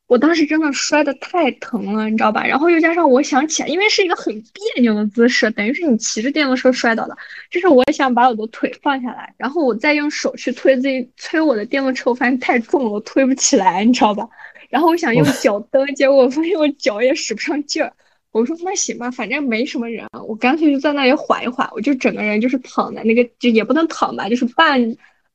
[0.07, 2.43] 我当时真的摔的太疼了，你知道吧？
[2.43, 7.15] 然后又加上我想起来，因为是一个很别扭的姿势，等于是你骑着电动车摔倒的。
[7.51, 14.27] 就是我想把我的腿放下来，然后我再用手去推自己推我的电动车，我发现太重了，我推不起来，你知道吧？
[14.73, 17.93] 然后我想用脚蹬，结果我发现我脚也使不上劲儿。
[18.31, 21.69] 我说那行吧，反正没什么人，我干脆就在那里缓一缓。
[21.73, 24.81] 我就整个人就是躺在那个，就也不能躺吧，就是半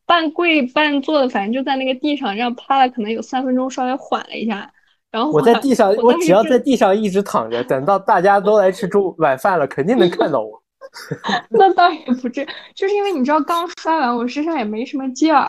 [0.07, 4.71] 半跪半坐的，反正就在那个地上这样趴了，可能有三分钟，稍微缓了一下。
[5.11, 10.59] 然后我在地上，我只要在地上一直躺着，等到大家都来吃中晚饭了，肯定能看到我。
[11.51, 15.47] 那倒也不至，就是因为你知道刚摔完，我身上也没什么劲儿。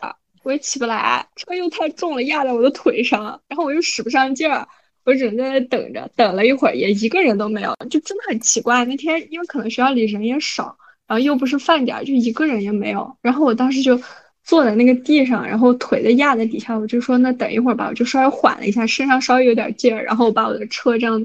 [0.49, 4.67] 我也起不来，车又太重了，压在我的腿上，然后我又使不上劲儿，
[5.05, 8.83] 我只能在那等着，等了一会儿也一个人都没有，就真的很奇怪。
[8.87, 10.75] 那天因为可能学校里人也少，
[11.07, 13.15] 然后又不是饭点儿，就一个人也没有。
[13.21, 14.01] 然后我当时就
[14.43, 21.23] 坐在那个地上，然后腿在压在底下，我就说那等一会儿吧，我就稍微缓了一下，身上稍微有点劲儿，然后我把我的车这样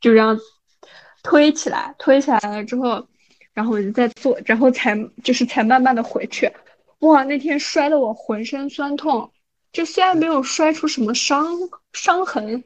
[0.00, 0.38] 就这样
[1.22, 3.06] 推起来，推起来了之后，
[3.52, 6.50] 然后我就再坐，然后才就是才慢慢的回去。
[7.04, 9.30] 哇，那天摔得我浑身酸痛，
[9.72, 11.46] 就虽然没有摔出什么伤
[11.92, 12.62] 伤痕，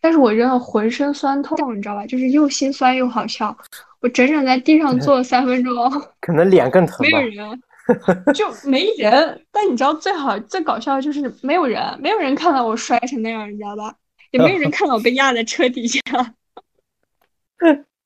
[0.00, 2.04] 但是我真的浑身酸痛，你知道吧？
[2.06, 3.56] 就是又心酸又好笑。
[4.00, 5.74] 我整整在地上坐了三分钟，
[6.20, 6.98] 可能脸更疼。
[7.00, 7.62] 没有人，
[8.34, 9.46] 就没人。
[9.52, 13.94] 但你知道最好最搞笑的就是没有人，没有人看到我摔成那样，你知道吧？
[14.32, 16.00] 也没有人看到我被压在车底下。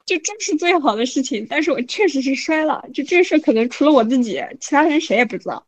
[0.07, 2.85] 就这是最好的事情，但是我确实是摔了。
[2.93, 5.65] 就这事可能除了我自己，其他人谁也不知道。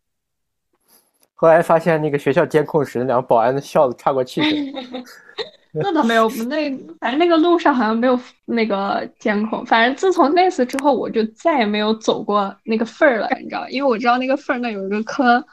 [1.43, 4.73] 后来发现那个学校监控室那，两个保安笑的岔过气去。
[5.75, 6.71] 那倒没有，那
[7.01, 9.67] 反正那个路上好像没有那个监控。
[9.67, 13.69] 反正自从那次之后，我就再也没有走过那个缝儿了，你知道？
[13.71, 15.45] 因为我知道那个缝儿那有一个坑。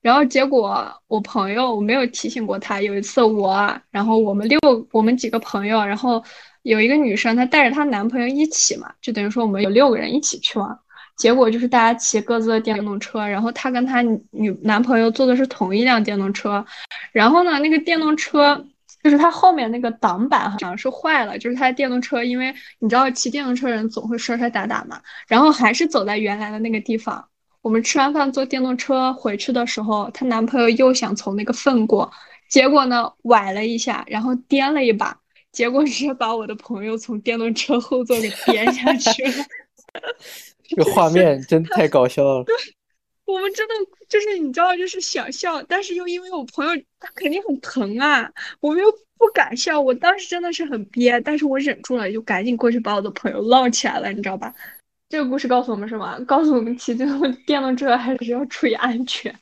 [0.00, 2.80] 然后结果我朋友我没有提醒过他。
[2.80, 4.60] 有一次我，然后我们六
[4.92, 6.22] 我们几个朋友，然后
[6.62, 10.78] 有一个女生，她带着她男朋友一起嘛，就等于说我们有六个人一起去玩。
[11.22, 14.02] 结果就是大家骑各自的电动车，然后她跟她
[14.32, 16.66] 女男朋友坐的是同一辆电动车，
[17.12, 18.66] 然后呢，那个电动车
[19.04, 27.24] 就是它后面那个挡板好像是坏了，就是她的电动车，因为你知道骑电动车人总会摔摔打打嘛，然后还是走在原来的那个地方。
[27.60, 32.10] 我们吃完饭坐电动车回去的时候，她男朋友又想从那个缝过，
[32.48, 35.16] 结果呢崴了一下，然后颠了一把，
[35.52, 39.44] 结果直接把我的朋友从电动车后座给颠下去了。
[40.76, 42.44] 这个画面真太搞笑了。
[42.44, 42.54] 对，
[43.26, 43.74] 我们真的
[44.08, 49.80] 就是你知道，就是想笑，但是又因为我朋友他肯定很疼啊，我们又不敢笑。
[49.80, 54.52] 我当时真的是很憋，但是我忍住了，就赶紧过去把我的朋友捞起来了，你知道吧？
[55.08, 56.18] 这个故事告诉我们什么？
[56.26, 59.34] 告诉我们骑电动电动车还是要注意安全。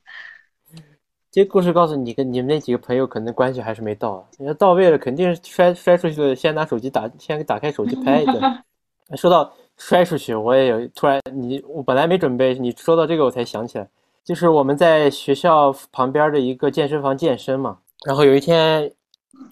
[1.31, 4.29] 这故事告诉你，跟你们那几个朋友可能关系还是没到。
[4.37, 8.41] 你要到位了，肯定是摔摔出去了，先拿手机打，先打开手机拍一个。
[9.17, 9.55] 说到。
[9.81, 13.89] 摔出去，我也有突然你我本来没准备，你说到这个我才想起来，
[14.23, 18.93] 就是我们在学校旁边的一个健身房健身嘛，然后有一天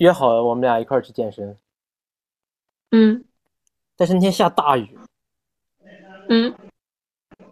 [0.00, 1.56] 约好了我们俩一块儿去健身，
[2.90, 3.24] 嗯，
[3.96, 4.98] 但是那天下大雨，
[6.28, 6.54] 嗯，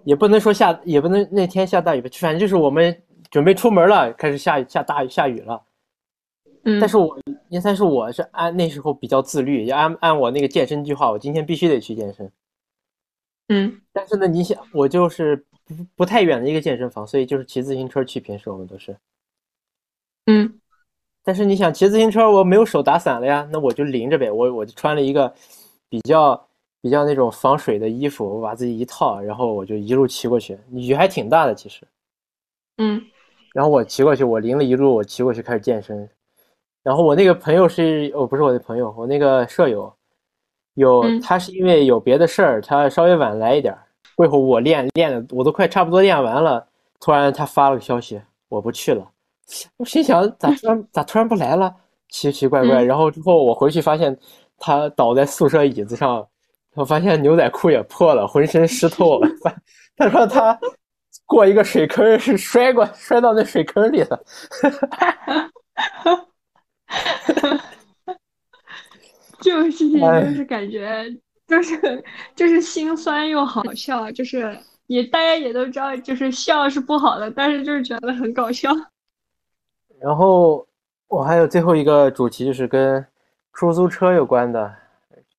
[0.05, 5.63] 也不能说下，也不能那天下大雨吧，反正就是我们准备出门了，开始下下大雨下雨了，
[6.65, 7.19] 嗯，但是我
[7.49, 12.31] 因但是我是按那时候比较自律，要按按我那个健身计划，我今天必须得去健身。
[13.49, 18.19] 嗯，但是呢，你想，我就是不不太远的一个健身房，所以就是骑自行车去。
[18.19, 18.97] 平时我们都是，
[20.27, 20.61] 嗯，
[21.23, 24.31] 但是你想骑自行车，我没有手打伞了呀，那我就淋着呗。
[24.31, 25.33] 我我就穿了一个
[25.89, 26.49] 比较
[26.81, 30.59] 比较那种防水的衣服，我把自己一套，然后我就一路骑过去。
[30.73, 31.87] 雨还挺大的，其实，
[32.79, 33.01] 嗯，
[33.55, 36.09] 然后我骑过去，我淋了一路，我骑过去开始健身。
[36.83, 39.96] 然后我那个朋友是，哦，不是我的朋友，我那个舍友。
[40.77, 43.83] 有他是因为有别的事儿，他稍微晚来一点儿。
[44.15, 46.67] 过一会儿我练练的，我都快差不多练完了，
[47.01, 48.19] 突然他发了个消息，
[48.49, 49.07] 我不去了。
[49.77, 51.75] 我心想咋突然咋突然不来了？
[52.09, 52.83] 奇奇怪怪。
[52.83, 54.17] 然后之后我回去发现
[54.59, 56.27] 他倒在宿舍椅子上，
[56.75, 59.29] 我发现牛仔裤也破了，浑身湿透了。
[59.97, 60.59] 他说他
[61.27, 64.25] 过一个水坑是摔过摔到那水坑里了。
[69.47, 71.07] 这种事情就是感觉，
[71.47, 78.73] 就是就是心酸又好笑，就是也大家也都知道，就是笑是不好的，但是就是觉得很搞笑。
[80.01, 80.67] 然后
[81.07, 83.07] 我还有最后一个主题，就是跟
[83.53, 84.75] 出租车有关的，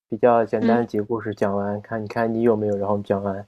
[0.08, 3.45] 比较简单的几个故事讲完，看你看你有没有，然后讲完。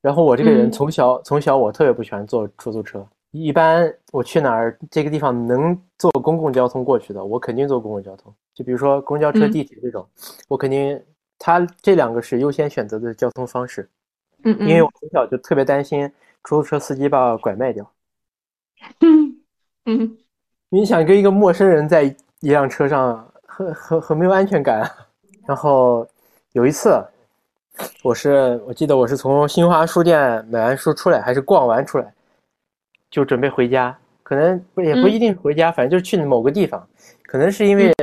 [0.00, 3.06] 然后我这个人从小从小我特别不喜欢坐出租车，
[3.42, 8.32] 一般我去哪儿这个地方能坐公共交通过去的，我肯定坐公共交通。
[8.54, 10.06] 就比如说公交车、地铁这种，
[10.48, 11.02] 我肯定，
[11.36, 13.88] 它这两个是优先选择的交通方式。
[14.44, 16.08] 嗯因为我从小就特别担心
[16.44, 17.90] 出租车司机把我拐卖掉。
[19.00, 19.40] 嗯
[19.86, 20.18] 嗯，
[20.70, 22.04] 你想跟一个陌生人在
[22.40, 24.88] 一辆车上，很很很没有安全感。
[25.44, 26.06] 然后
[26.52, 27.04] 有一次，
[28.04, 32.13] 我是我记得我是从新华书店买完书出来，还是逛完出来，
[33.14, 36.84] 就准备回家，可能不也不一定回家，反正就是去某个地方。
[37.22, 37.94] 可能是因为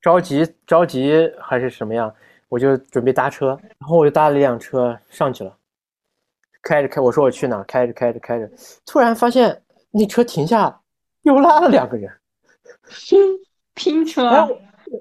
[0.00, 2.14] 着急着急还是什么样，
[2.48, 5.52] 我就准备搭车，然后我就搭了一辆车上去了，
[6.62, 8.48] 开着开，我说我去哪，开着开着开着，
[8.86, 9.60] 突然发现
[9.90, 10.80] 那车停下，
[11.22, 12.08] 又拉了两个人，
[13.74, 14.58] 拼车，然后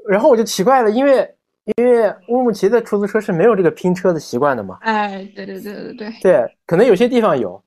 [0.08, 1.36] 然后我就奇怪了，因为
[1.78, 7.64] 因为乌鲁木齐的出租车是没有这个拼车的习惯的嘛，哎，对对对对对，对，可能有些地方有，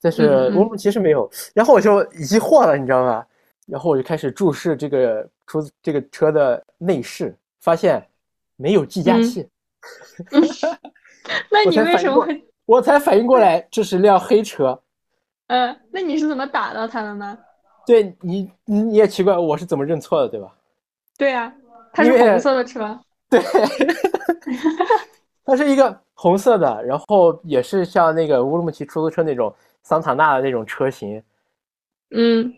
[0.00, 3.24] 但是乌鲁木齐是没有，然后我就疑惑了，你知道吗？
[3.66, 5.28] 然后我就开始注视这个。
[5.48, 8.06] 出这个车的内饰，发现
[8.56, 9.48] 没有计价器。
[11.50, 12.22] 那你为什么？
[12.66, 14.78] 我才反应过来，这是辆黑车。
[15.46, 17.38] 呃，那你是怎么打到他的呢？
[17.86, 20.54] 对你，你你也奇怪，我是怎么认错的，对吧？
[21.16, 21.50] 对呀，
[21.94, 23.00] 它是红色的车。
[23.30, 23.40] 对，
[25.46, 29.50] 它是一个红色的，然后也是像那个乌鲁木齐出租车那种
[29.88, 31.22] 桑塔纳的那种车型。
[32.14, 32.52] 嗯。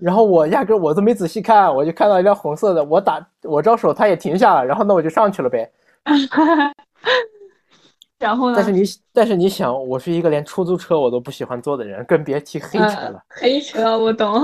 [0.00, 5.70] 然后我压根我都没仔细看，我就看到一辆红色的，我打我招手，他也停下了，然后那我就上去了呗。
[8.18, 8.56] 然后呢？
[8.56, 13.22] 但是你但是你想，我是一个连出租车我都不喜欢坐的人，更别提黑车了。
[13.28, 14.42] 黑车我懂。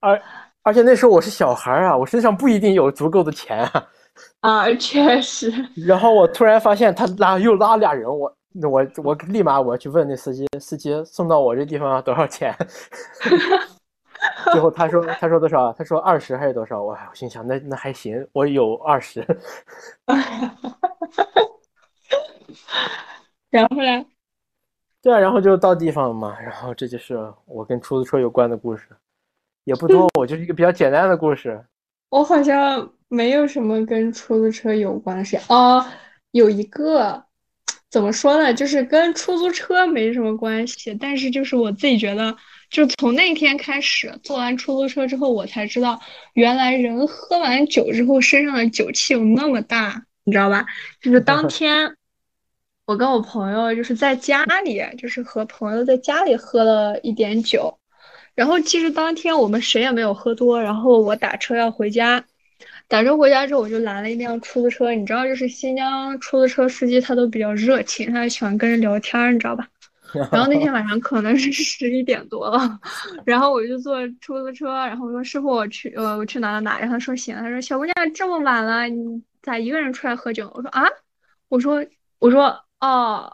[0.00, 0.20] 而
[0.62, 3.88] 而且那时候我是小孩啊，我身上不一定有足够的钱啊。
[4.40, 5.52] 啊，确实。
[5.86, 12.54] 然后我突然发现他拉又拉俩人，我我我立马我去问那司机，司机送到我这地方要多少钱？
[14.52, 15.72] 最后他说他说多少？
[15.72, 16.82] 他说二十还是多少？
[16.82, 19.24] 我，我心想那那还行，我有二十。
[23.50, 24.06] 然后呢？
[25.02, 26.38] 对啊，然后就到地方了嘛。
[26.40, 28.86] 然后这就是我跟出租车有关的故事，
[29.64, 31.64] 也不多，我就是一个比较简单的故事。
[32.10, 35.84] 我好像没有什么跟出租车有关的事哦，
[36.30, 37.24] 有一个
[37.92, 42.34] 怎么说呢，就是跟出租车没什么关系，但是就是我自己觉得，
[42.70, 46.00] 就从那天开始坐完出租车之后，我才知道
[46.32, 50.64] 原来人喝完酒之后身上的酒气有那么大，你知道吧？
[51.02, 51.94] 就是当 天
[52.86, 57.78] 我跟我朋友就是在家里，就是和朋友在家里喝了一点酒。
[58.34, 62.24] 然后其实当天我们谁也没有喝多，然后我打车要回家，
[62.92, 69.66] 打车回家之后我就拦了一辆出租车，你知道，就是新疆出租车司机他都比较热情，他喜欢跟人聊天，你知道吧？
[70.30, 72.78] 然后那天晚上可能是十一点多了，
[73.24, 80.52] 然后我就坐出租车，然后我说师傅我去呃我去哪哪哪，然后他说行，他说小姑娘这么晚了你咋一个人出来喝酒？
[80.54, 80.84] 我说啊，
[81.48, 81.82] 我说
[82.18, 83.32] 我说哦，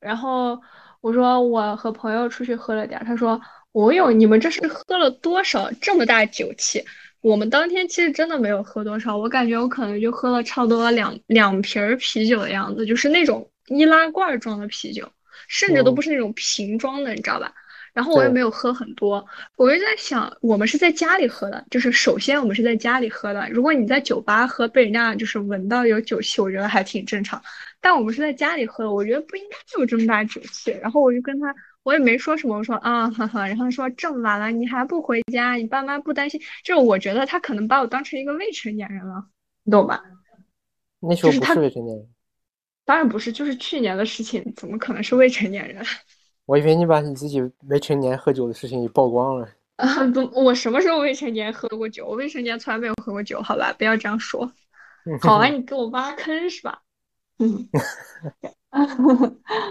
[0.00, 0.58] 然后
[1.02, 3.38] 我说我和朋友出去喝了点，他说。
[3.72, 6.82] 我有，你们这是喝了多少这么大酒气？
[7.26, 15.10] 我们当天其实真的没有喝多少，我感觉我可能就喝了差不多两两瓶啤酒的样子，就是那种易拉罐装的啤酒，
[15.48, 17.52] 甚至都不是那种瓶装的，你知道吧？
[17.92, 19.26] 然后我也没有喝很多，
[19.56, 23.48] 我就在想，我们是在家里喝的，就是首先我们是在家里喝的。
[23.50, 27.42] 如果你在酒吧喝，被人家就是闻到有酒气，我觉得还挺正常。
[27.80, 30.70] 但我们是在家里喝的，我觉得不应该有这么大酒气。
[30.80, 31.52] 然后我就跟他。
[31.86, 36.40] 我也没说什么，我说啊，哈哈，然后说这么晚了你还不回家，你爸妈不担心？
[36.64, 39.24] 就是我觉得他可能把我当成一个未成年人了，
[39.62, 40.02] 你懂吧？
[40.98, 42.08] 那时候不是未成年人，
[42.84, 45.80] 当然不是，就是去年的事情，怎么可能是未成年人？
[46.46, 49.48] 我以为你把你自己未成年喝酒的事情给曝光了。
[49.76, 52.04] 啊，不，我什么时候未成年喝过酒？
[52.04, 54.52] 我未成年从来没有喝过酒，好吧，不要这样说。
[55.22, 56.82] 好啊，你给我挖坑是吧？
[57.38, 57.68] 嗯。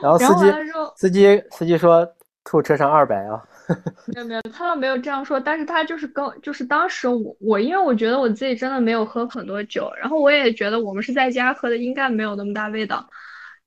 [0.02, 0.52] 然后司机
[0.96, 2.08] 司机司机说
[2.44, 3.42] 吐车上二百啊，
[4.14, 13.10] 没有没有，他倒没有这样说，但是他就是跟就是当时我我因为我觉得我自己真的没有喝很多酒，然后我也觉得我们是在家喝的，应该没有那么大味道，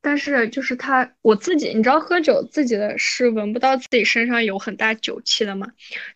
[0.01, 5.67] 但是就是他我自己你知道喝酒自己的是闻不到自己身上有很大酒气的嘛，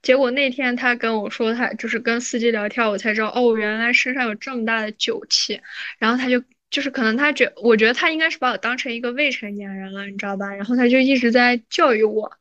[0.03, 5.61] 结果那天他跟我说他就是跟司机聊天，我才知道哦原来身上有这么大的酒气，
[5.99, 6.41] 然后他就。
[6.73, 10.53] 就是可能他觉，我觉得他应该是把我当成一个未成年人了，你知道吧？
[10.53, 12.33] 然后他就一直在教育我，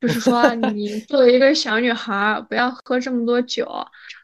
[0.00, 3.68] 就是说 你作为一个小女孩，不要喝这么多酒，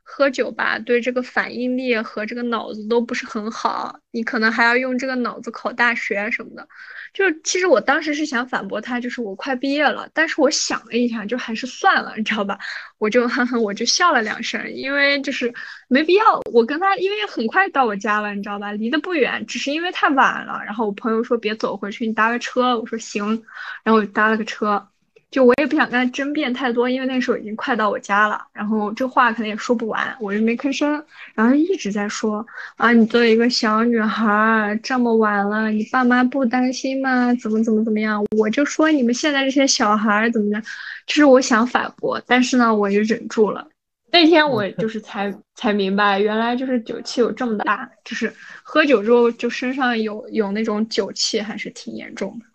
[0.06, 6.68] 喝酒吧对这个反应力和这个脑子都不是很好，你可能还要用这个脑子考大学什么的。
[7.12, 12.58] 就其实我当时是想反驳他，就是我快毕业了，但是我想了一下，就还是算了，你知道吧？
[12.98, 15.52] 我就哼哼，我就笑了两声，因为就是
[15.88, 16.40] 没必要。
[16.52, 18.72] 我跟他因为很快到我家了，你知道吧？
[18.72, 20.60] 离得不远，只是因为太晚了。
[20.64, 22.78] 然后我朋友说别走回去，你搭个车。
[22.78, 23.44] 我说行，
[23.84, 24.88] 然后我就搭了个车。
[25.34, 31.04] 就我也不想跟他争辩太多，因为那时候已经快到我家了，然后这话可能也说不完，我就没吭声。
[31.34, 32.46] 然后一直在说
[32.76, 37.34] 啊，你作为一个小女孩，这么晚了，你爸妈不担心吗？
[37.34, 38.24] 怎么怎么怎么样？
[38.38, 40.62] 我就说你们现在这些小孩怎么的，
[41.04, 43.66] 就是我想反驳，但是呢，我就忍住了。
[44.12, 48.32] 那天我 就是才才明白，原来就是酒气有这么大，就是
[48.62, 52.46] 喝酒之后就身上有有那种酒气，还是挺严重的。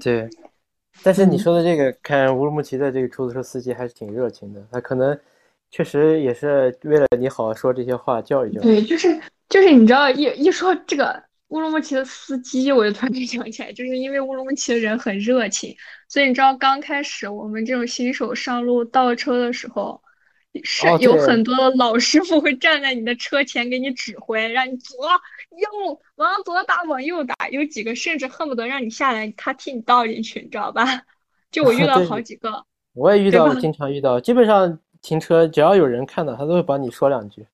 [0.00, 0.30] 对。
[1.02, 5.18] 但是你说的这个，看乌鲁木齐的这个出租车司机还是挺热情的，他可能
[5.70, 8.64] 确实也是为了你好好说这些话，教育教育。
[8.64, 15.74] 对，就是就是你知道一一说这个乌鲁木齐的司机，我就突然就想起来，就是因为乌鲁木齐的人很热情，
[16.08, 20.02] 所以你知道刚开始我们这种新手上路倒车的时候，
[20.64, 27.34] 是有很多的老师傅会站在你的车前给你指挥，让你左右往左打，往右打。
[27.50, 30.84] 有几个甚至恨不得让你下来，他替你倒进去，你知道吧？
[31.50, 32.64] 就我遇 到好几个，
[32.94, 34.20] 我也遇到，经常遇到。
[34.20, 37.46] 基本上停车，只要有人看到，他都会帮你说两句。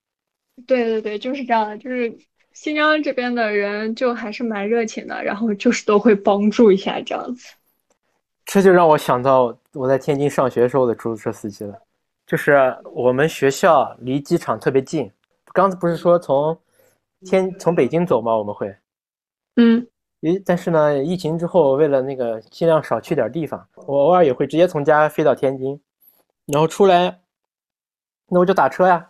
[0.67, 1.77] 对对对，就是这样的。
[1.77, 2.17] 就是
[2.53, 7.53] 新疆这边的人就还是蛮热情的，然后就是都会帮助一下这样子。
[8.45, 11.81] 这就让我想到我在天津上学时候的出租车司机了。
[12.25, 15.11] 就是我们学校离机场特别近，
[15.53, 16.57] 刚才不是说从
[17.21, 18.35] 天从北京走吗？
[18.35, 18.75] 我们会，
[19.57, 19.85] 嗯，
[20.21, 25.79] 诶，但是呢，疫情之后，为了那个尽量少去点地方，我偶尔也会直接从家飞到天津，
[26.47, 27.19] 然后出来，
[28.27, 29.07] 那我就打车呀。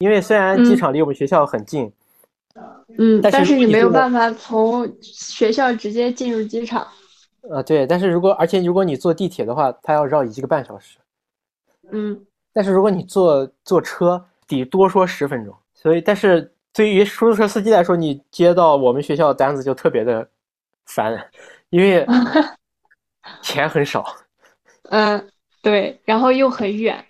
[0.00, 1.92] 因为虽然机场离我们学校很近，
[2.98, 6.86] 嗯，但是你没有办法从学校直接进入机场。
[7.48, 10.98] 呃，对，但是如果而且如果你坐地铁的话，它要绕一个半小时。
[11.92, 12.26] 嗯。
[12.56, 15.54] 但是如果你坐坐车，得多说十分钟。
[15.74, 20.26] 所以，但是对于出租车司机来说，你接到我们学校的单子就特别的
[20.86, 21.30] 烦，
[21.68, 22.06] 因为
[23.44, 24.02] 钱很少。
[24.84, 25.28] 嗯，
[25.60, 27.04] 对，然后又很远，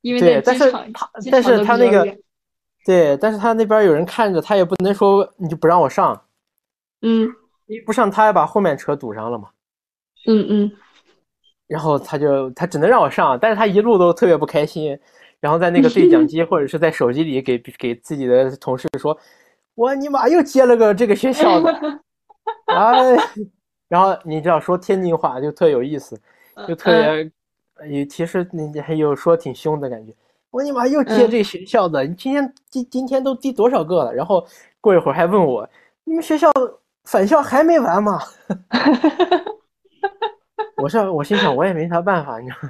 [0.00, 2.16] 因为对，但是他但是他那个，
[2.86, 6.18] 对，但是他那边有人看着，他也不能说你就不让我上。
[7.02, 7.28] 嗯，
[7.66, 9.50] 你不上，他还把后面车堵上了嘛。
[10.26, 10.72] 嗯嗯。
[11.66, 14.98] 然后他就他只能让我上，但是他一路都特别不开心，
[15.40, 19.18] 然后在那个对讲机 或者是在手机里给给自己的同事说
[19.74, 21.72] ：“我尼玛又接了个这个学校的。
[22.66, 23.16] ”哎，
[23.88, 26.18] 然后你知道说天津话就特有意思。
[26.66, 27.30] 就特别，
[27.90, 30.10] 也其实你还有说挺凶的感觉。
[30.50, 34.14] 我尼玛又接这学校的，你今天今今天都第多少个了？
[34.14, 34.46] 然后
[34.80, 35.68] 过一会儿还问我，
[36.04, 36.50] 你们学校
[37.04, 38.18] 返校还没完吗？
[40.76, 42.68] 我是我心想，我也没啥办法，你知道。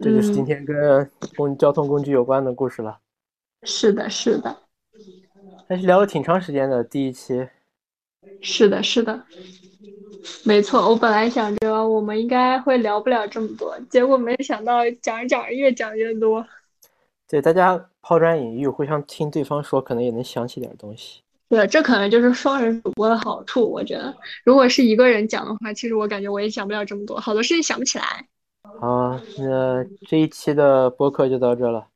[0.00, 2.98] 这就是今天跟公交通工具有关的故事了。
[3.62, 4.56] 是的，是的。
[5.68, 7.46] 还是聊了挺长时间的第一期。
[8.40, 9.24] 是的，是的。
[10.44, 16.44] 没错，我本来想着我们应该会聊不了这么多，结果没想到讲着讲着越讲越多。
[17.28, 21.20] 对，大家抛砖引玉，互相听对方说，可能也能想起点东西。
[21.48, 23.70] 对，这可能就是双人主播的好处。
[23.70, 24.14] 我觉得，
[24.44, 28.04] 如果是一个人讲的话，其实我感觉我也讲不了这么多，好多事情想不起来。
[28.80, 31.86] 好，那这一期的播客就到这了。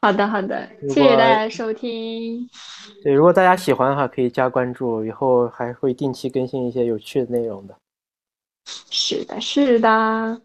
[0.00, 2.48] 好的，好的，谢谢大家收听。
[3.02, 7.76] 对，如果大家喜欢的话，可以加关注，以后还会定期更新一些有趣的内容的。
[8.90, 10.40] 是的，是的。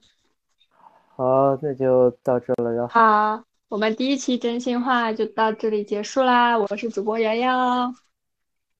[1.15, 2.87] 好，那就到这了哟。
[2.87, 6.57] 好，我们第一期真心话就到这里结束啦。
[6.57, 7.93] 我是主播瑶瑶，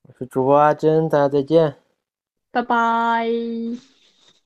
[0.09, 1.75] 我是主播阿珍，大家再见，
[2.51, 3.29] 拜拜。